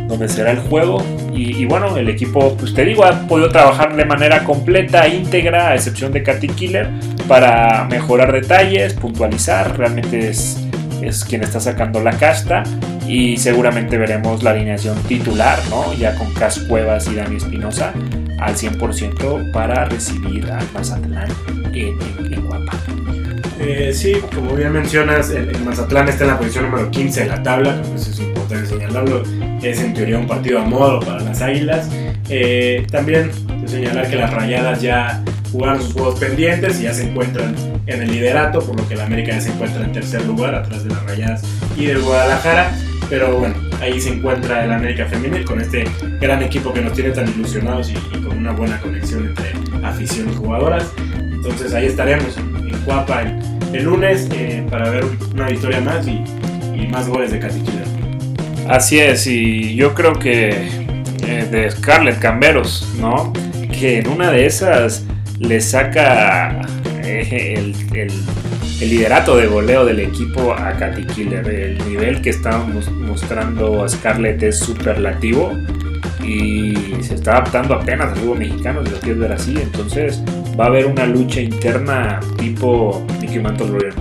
donde 0.07 0.29
será 0.29 0.51
el 0.51 0.59
juego. 0.59 1.03
Y, 1.33 1.57
y 1.57 1.65
bueno, 1.65 1.97
el 1.97 2.07
equipo, 2.07 2.55
pues 2.55 2.73
te 2.73 2.85
digo, 2.85 3.03
ha 3.03 3.27
podido 3.27 3.49
trabajar 3.49 3.95
de 3.95 4.05
manera 4.05 4.45
completa, 4.45 5.05
íntegra, 5.07 5.69
a 5.69 5.75
excepción 5.75 6.13
de 6.13 6.23
Katy 6.23 6.47
Killer, 6.47 6.89
para 7.27 7.85
mejorar 7.89 8.31
detalles, 8.31 8.93
puntualizar, 8.93 9.77
realmente 9.77 10.29
es, 10.29 10.65
es 11.01 11.25
quien 11.25 11.43
está 11.43 11.59
sacando 11.59 11.99
la 12.01 12.11
casta 12.11 12.63
y 13.07 13.37
seguramente 13.37 13.97
veremos 13.97 14.43
la 14.43 14.51
alineación 14.51 14.97
titular, 15.03 15.59
¿no? 15.69 15.93
Ya 15.93 16.15
con 16.15 16.33
Cas 16.33 16.59
Cuevas 16.59 17.07
y 17.07 17.15
Dani 17.15 17.37
Espinosa 17.37 17.93
al 18.39 18.55
100% 18.55 19.51
para 19.51 19.85
recibir 19.85 20.51
al 20.51 20.65
Mazatlán 20.73 21.29
en, 21.73 21.99
en, 22.01 22.33
en. 22.33 22.47
Eh, 23.59 23.91
sí, 23.93 24.13
como 24.33 24.53
bien 24.53 24.71
mencionas, 24.71 25.31
el, 25.31 25.57
Mazatlán 25.63 26.07
está 26.07 26.25
en 26.25 26.29
la 26.29 26.37
posición 26.37 26.69
número 26.69 26.91
15 26.91 27.21
de 27.21 27.27
la 27.27 27.41
tabla, 27.41 27.81
eso 27.95 28.11
es 28.11 28.19
importante 28.19 28.67
señalarlo. 28.67 29.23
es 29.63 29.81
en 29.81 29.93
teoría 29.93 30.19
un 30.19 30.27
partido 30.27 30.59
a 30.59 30.63
modo 30.63 30.99
para 30.99 31.21
las 31.21 31.41
Águilas. 31.41 31.89
Eh, 32.29 32.85
también 32.91 33.31
señalar 33.65 34.09
que 34.09 34.15
las 34.15 34.33
Rayadas 34.33 34.81
ya 34.81 35.23
jugaron 35.51 35.81
sus 35.81 35.93
juegos 35.93 36.19
pendientes 36.19 36.79
y 36.79 36.83
ya 36.83 36.93
se 36.93 37.09
encuentran 37.09 37.55
en 37.87 38.01
el 38.01 38.11
liderato, 38.11 38.59
por 38.59 38.79
lo 38.79 38.87
que 38.87 38.95
la 38.95 39.05
América 39.05 39.31
ya 39.31 39.41
se 39.41 39.49
encuentra 39.49 39.83
en 39.83 39.91
tercer 39.91 40.25
lugar, 40.25 40.53
atrás 40.53 40.83
de 40.83 40.89
las 40.91 41.03
Rayadas 41.03 41.41
y 41.75 41.85
del 41.85 42.01
Guadalajara. 42.01 42.71
Pero 43.09 43.39
bueno, 43.39 43.55
ahí 43.81 43.99
se 43.99 44.13
encuentra 44.13 44.65
el 44.65 44.71
América 44.71 45.05
Femenil 45.05 45.45
con 45.45 45.61
este 45.61 45.85
gran 46.19 46.41
equipo 46.43 46.73
que 46.73 46.81
nos 46.81 46.93
tiene 46.93 47.11
tan 47.11 47.27
ilusionados 47.29 47.91
y, 47.91 47.93
con 48.19 48.37
una 48.37 48.51
buena 48.51 48.79
conexión 48.79 49.27
entre 49.27 49.53
afición 49.85 50.29
y 50.31 50.35
jugadoras. 50.35 50.91
Entonces 51.31 51.73
ahí 51.73 51.85
estaremos 51.85 52.37
en, 52.37 52.57
Cuapa 52.85 53.23
el, 53.73 53.83
lunes 53.83 54.29
eh, 54.31 54.65
para 54.69 54.89
ver 54.89 55.03
una 55.33 55.49
victoria 55.49 55.81
más 55.81 56.07
y, 56.07 56.23
más 56.89 57.09
goles 57.09 57.31
de 57.31 57.39
Catiquila. 57.39 57.83
Así 58.69 58.99
es, 58.99 59.27
y 59.27 59.75
yo 59.75 59.93
creo 59.93 60.13
que 60.13 60.69
eh, 61.27 61.47
de 61.51 61.69
Scarlett 61.71 62.19
Camberos, 62.19 62.93
¿no? 62.97 63.33
Que 63.77 63.99
en 63.99 64.07
una 64.07 64.31
de 64.31 64.45
esas 64.45 65.03
le 65.39 65.59
saca 65.59 66.61
eh, 67.03 67.55
el, 67.57 68.11
liderato 68.85 69.35
de 69.37 69.47
goleo 69.47 69.85
del 69.85 69.99
equipo 69.99 70.53
a 70.53 70.73
Katy 70.73 71.05
Killer. 71.05 71.47
El 71.47 71.77
nivel 71.89 72.21
que 72.21 72.29
está 72.29 72.57
mostrando 72.59 73.87
Scarlett 73.87 74.41
es 74.43 74.59
superlativo 74.59 75.53
y 76.23 76.75
se 77.01 77.15
está 77.15 77.31
adaptando 77.31 77.75
apenas 77.75 78.11
al 78.11 78.17
fútbol 78.17 78.39
mexicano, 78.39 78.85
si 78.85 78.91
lo 78.91 78.99
quieres 78.99 79.19
ver 79.19 79.31
así. 79.31 79.57
Entonces 79.59 80.21
va 80.59 80.65
a 80.65 80.67
haber 80.67 80.85
una 80.85 81.05
lucha 81.05 81.41
interna 81.41 82.19
tipo 82.37 83.05
Mickey 83.19 83.39
Mantle 83.39 83.67
Royal 83.67 83.93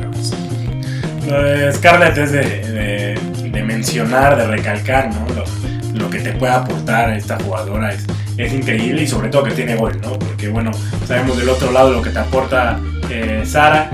Scarlett 1.72 2.16
es 2.18 2.32
de, 2.32 3.62
mencionar, 3.64 4.36
de 4.36 4.46
recalcar, 4.46 5.10
¿no? 5.12 5.26
Lo, 5.94 6.10
que 6.10 6.20
te 6.20 6.32
puede 6.32 6.52
aportar 6.52 7.10
esta 7.10 7.36
jugadora 7.40 7.92
es, 7.92 8.04
es 8.36 8.52
increíble 8.52 9.02
y 9.02 9.08
sobre 9.08 9.28
todo 9.28 9.42
que 9.42 9.50
tiene 9.50 9.74
gol, 9.74 9.98
¿no? 10.00 10.12
Porque 10.18 10.48
bueno, 10.48 10.70
sabemos 11.04 11.36
del 11.36 11.48
otro 11.48 11.72
lado 11.72 11.90
lo 11.92 12.00
que 12.00 12.10
te 12.10 12.18
aporta 12.18 12.78
eh, 13.10 13.42
Sara, 13.44 13.90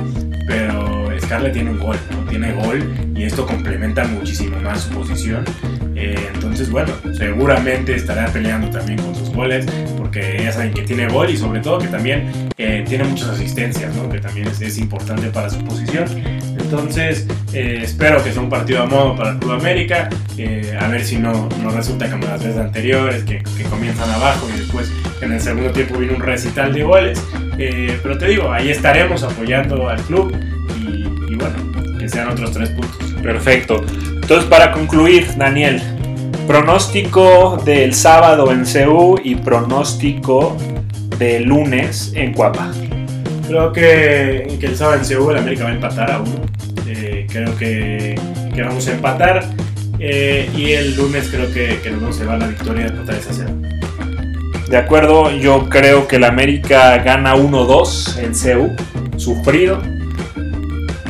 pero 0.47 1.09
Scarlett 1.21 1.53
tiene 1.53 1.71
un 1.71 1.79
gol, 1.79 1.97
¿no? 2.11 2.29
Tiene 2.29 2.53
gol 2.53 2.95
y 3.15 3.25
esto 3.25 3.47
complementa 3.47 4.05
muchísimo 4.05 4.59
más 4.61 4.83
su 4.83 4.91
posición. 4.91 5.45
Eh, 5.95 6.17
entonces, 6.35 6.71
bueno, 6.71 6.93
seguramente 7.17 7.95
estará 7.95 8.27
peleando 8.27 8.71
también 8.71 8.99
con 8.99 9.15
sus 9.15 9.31
goles, 9.31 9.67
porque 9.97 10.41
ella 10.41 10.53
saben 10.53 10.73
que 10.73 10.83
tiene 10.83 11.07
gol 11.09 11.31
y 11.31 11.37
sobre 11.37 11.61
todo 11.61 11.79
que 11.79 11.89
también 11.89 12.51
eh, 12.59 12.85
tiene 12.89 13.05
muchas 13.05 13.29
asistencias, 13.29 13.95
¿no? 13.95 14.09
que 14.09 14.19
también 14.19 14.49
es, 14.49 14.61
es, 14.61 14.79
importante 14.79 15.29
para 15.29 15.51
su 15.51 15.63
posición. 15.65 16.07
Entonces, 16.59 17.27
espero 17.53 18.23
que 18.25 18.33
sea 18.33 18.43
un 18.43 18.49
partido 18.49 18.83
a 18.83 18.87
modo 18.87 19.15
para 19.15 19.33
el 19.33 19.39
Club 19.39 19.53
América, 19.53 20.09
a 20.81 20.89
ver 20.89 21.05
si 21.05 21.19
no, 21.19 21.49
no 21.63 21.71
resulta 21.71 22.11
como 22.11 22.27
las 22.27 22.43
veces 22.43 22.59
anteriores, 22.59 23.23
que, 23.25 23.43
que 23.57 23.65
comienzan 23.65 24.11
abajo 24.11 24.49
y 24.53 24.59
después 24.59 24.91
en 25.21 25.33
el 25.33 25.41
segundo 25.41 25.71
tiempo 25.71 25.99
viene 25.99 26.15
un 26.15 26.23
recital 26.23 26.73
de 26.73 26.83
goles. 26.83 27.23
Pero 28.03 28.19
te 28.19 28.29
digo, 28.29 28.53
ahí 28.53 28.71
estaremos 28.71 29.23
apoyando 29.23 29.89
al 29.89 30.01
club 30.03 30.35
y, 30.81 31.35
bueno, 31.35 31.57
que 31.99 32.09
sean 32.09 32.29
otros 32.29 32.53
tres 32.53 32.71
puntos. 32.71 33.13
Perfecto. 33.23 33.85
Entonces, 34.15 34.49
para 34.49 34.73
concluir, 34.73 35.27
Daniel, 35.37 35.81
pronóstico 36.47 37.61
del 37.65 37.95
sábado 37.95 38.51
en 38.53 38.67
CEU 38.67 39.19
y 39.23 39.37
pronóstico 39.37 40.57
del 41.19 41.45
lunes 41.45 42.13
en 42.15 42.33
Cuapa. 42.33 42.73
Creo 43.47 43.73
que, 43.73 44.57
que 44.61 44.67
el 44.67 44.77
sábado 44.77 44.99
en 44.99 45.05
CEU 45.05 45.31
el 45.31 45.39
América 45.39 45.65
va 45.65 45.71
a 45.71 45.75
empatar 45.75 46.11
a 46.11 46.21
uno. 46.21 46.41
Eh, 46.87 47.27
creo 47.31 47.57
que, 47.57 48.19
que, 48.55 48.63
vamos 48.63 48.87
a 48.89 48.93
empatar. 48.93 49.45
Eh, 49.99 50.51
y 50.57 50.73
el 50.73 50.97
lunes 50.97 51.29
creo 51.31 51.53
que, 51.53 51.79
que 51.83 51.91
nos 51.91 52.01
vamos 52.01 52.17
a 52.19 52.21
llevar 52.21 52.39
la 52.39 52.47
victoria 52.49 52.89
de 52.89 53.13
vez 53.13 53.29
a 53.29 53.33
cero. 53.33 53.51
De 54.73 54.79
acuerdo, 54.79 55.31
yo 55.31 55.69
creo 55.69 56.09
que 56.09 56.17
el 56.17 56.25
América 56.25 56.97
gana 56.97 57.37
1-2 57.37 58.17
en 58.21 58.35
CEU, 58.35 58.75
sufrido. 59.19 59.83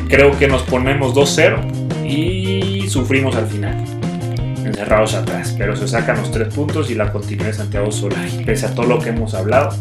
Creo 0.09 0.37
que 0.37 0.49
nos 0.49 0.63
ponemos 0.63 1.15
2-0 1.15 2.05
y 2.05 2.89
sufrimos 2.89 3.37
al 3.37 3.47
final, 3.47 3.81
encerrados 4.65 5.13
atrás. 5.13 5.55
Pero 5.57 5.77
se 5.77 5.87
sacan 5.87 6.17
los 6.17 6.29
tres 6.29 6.53
puntos 6.53 6.91
y 6.91 6.95
la 6.95 7.13
continuidad 7.13 7.51
de 7.51 7.53
Santiago 7.53 7.89
Solari, 7.89 8.43
pese 8.43 8.65
a 8.65 8.75
todo 8.75 8.85
lo 8.85 8.99
que 8.99 9.11
hemos 9.11 9.33
hablado. 9.33 9.73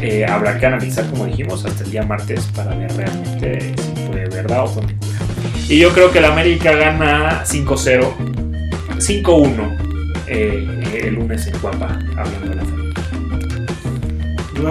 Eh, 0.00 0.24
habrá 0.24 0.56
que 0.56 0.64
analizar, 0.64 1.04
como 1.10 1.26
dijimos, 1.26 1.66
hasta 1.66 1.84
el 1.84 1.90
día 1.90 2.02
martes 2.02 2.48
para 2.56 2.74
ver 2.76 2.90
realmente 2.96 3.74
si 3.76 4.06
fue 4.06 4.24
verdad 4.24 4.64
o 4.64 4.68
fue 4.68 4.86
mentira. 4.86 5.18
Y 5.68 5.78
yo 5.78 5.92
creo 5.92 6.10
que 6.12 6.20
el 6.20 6.24
América 6.24 6.72
gana 6.72 7.44
5-0, 7.44 8.10
5-1 8.96 9.86
eh, 10.28 11.02
el 11.04 11.14
lunes 11.14 11.46
en 11.46 11.58
Cuapa, 11.58 11.98
hablando 12.16 12.48
de 12.48 12.54
la 12.54 12.64
familia. 12.64 12.75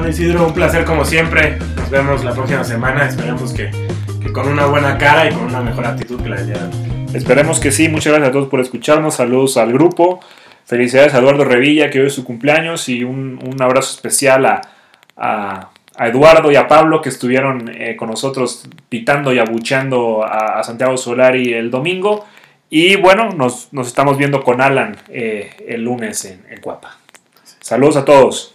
Isidro, 0.09 0.47
un 0.47 0.53
placer 0.53 0.83
como 0.83 1.05
siempre. 1.05 1.57
Nos 1.77 1.89
vemos 1.89 2.23
la 2.23 2.33
próxima 2.33 2.63
semana. 2.63 3.07
Esperamos 3.07 3.53
que 3.53 3.71
con 4.33 4.47
una 4.47 4.65
buena 4.65 4.97
cara 4.97 5.29
y 5.29 5.33
con 5.33 5.45
una 5.45 5.61
mejor 5.61 5.85
actitud 5.85 6.21
que 6.21 6.29
la 6.29 6.37
de 6.37 6.45
día 6.47 6.69
Esperemos 7.13 7.59
que 7.59 7.71
sí. 7.71 7.87
Muchas 7.87 8.13
gracias 8.13 8.29
a 8.29 8.31
todos 8.31 8.49
por 8.49 8.59
escucharnos. 8.59 9.15
Saludos 9.15 9.57
al 9.57 9.71
grupo. 9.71 10.19
Felicidades 10.65 11.13
a 11.13 11.19
Eduardo 11.19 11.45
Revilla, 11.45 11.89
que 11.89 12.01
hoy 12.01 12.07
es 12.07 12.13
su 12.13 12.23
cumpleaños. 12.23 12.89
Y 12.89 13.03
un, 13.03 13.39
abrazo 13.59 13.95
especial 13.95 14.45
a, 14.45 14.61
a, 15.15 15.69
Eduardo 16.07 16.51
y 16.51 16.55
a 16.55 16.67
Pablo, 16.67 17.01
que 17.01 17.09
estuvieron 17.09 17.69
eh, 17.69 17.95
con 17.95 18.09
nosotros 18.09 18.67
pitando 18.89 19.33
y 19.33 19.39
abucheando 19.39 20.23
a, 20.23 20.63
Santiago 20.63 20.97
Solari 20.97 21.53
el 21.53 21.69
domingo. 21.69 22.25
Y 22.69 22.95
bueno, 22.95 23.29
nos, 23.29 23.69
estamos 23.85 24.17
viendo 24.17 24.43
con 24.43 24.61
Alan 24.61 24.97
eh, 25.09 25.51
el 25.67 25.83
lunes 25.83 26.25
en, 26.25 26.43
en 26.49 26.59
Cuapa. 26.59 26.97
Saludos 27.59 27.97
a 27.97 28.05
todos. 28.05 28.54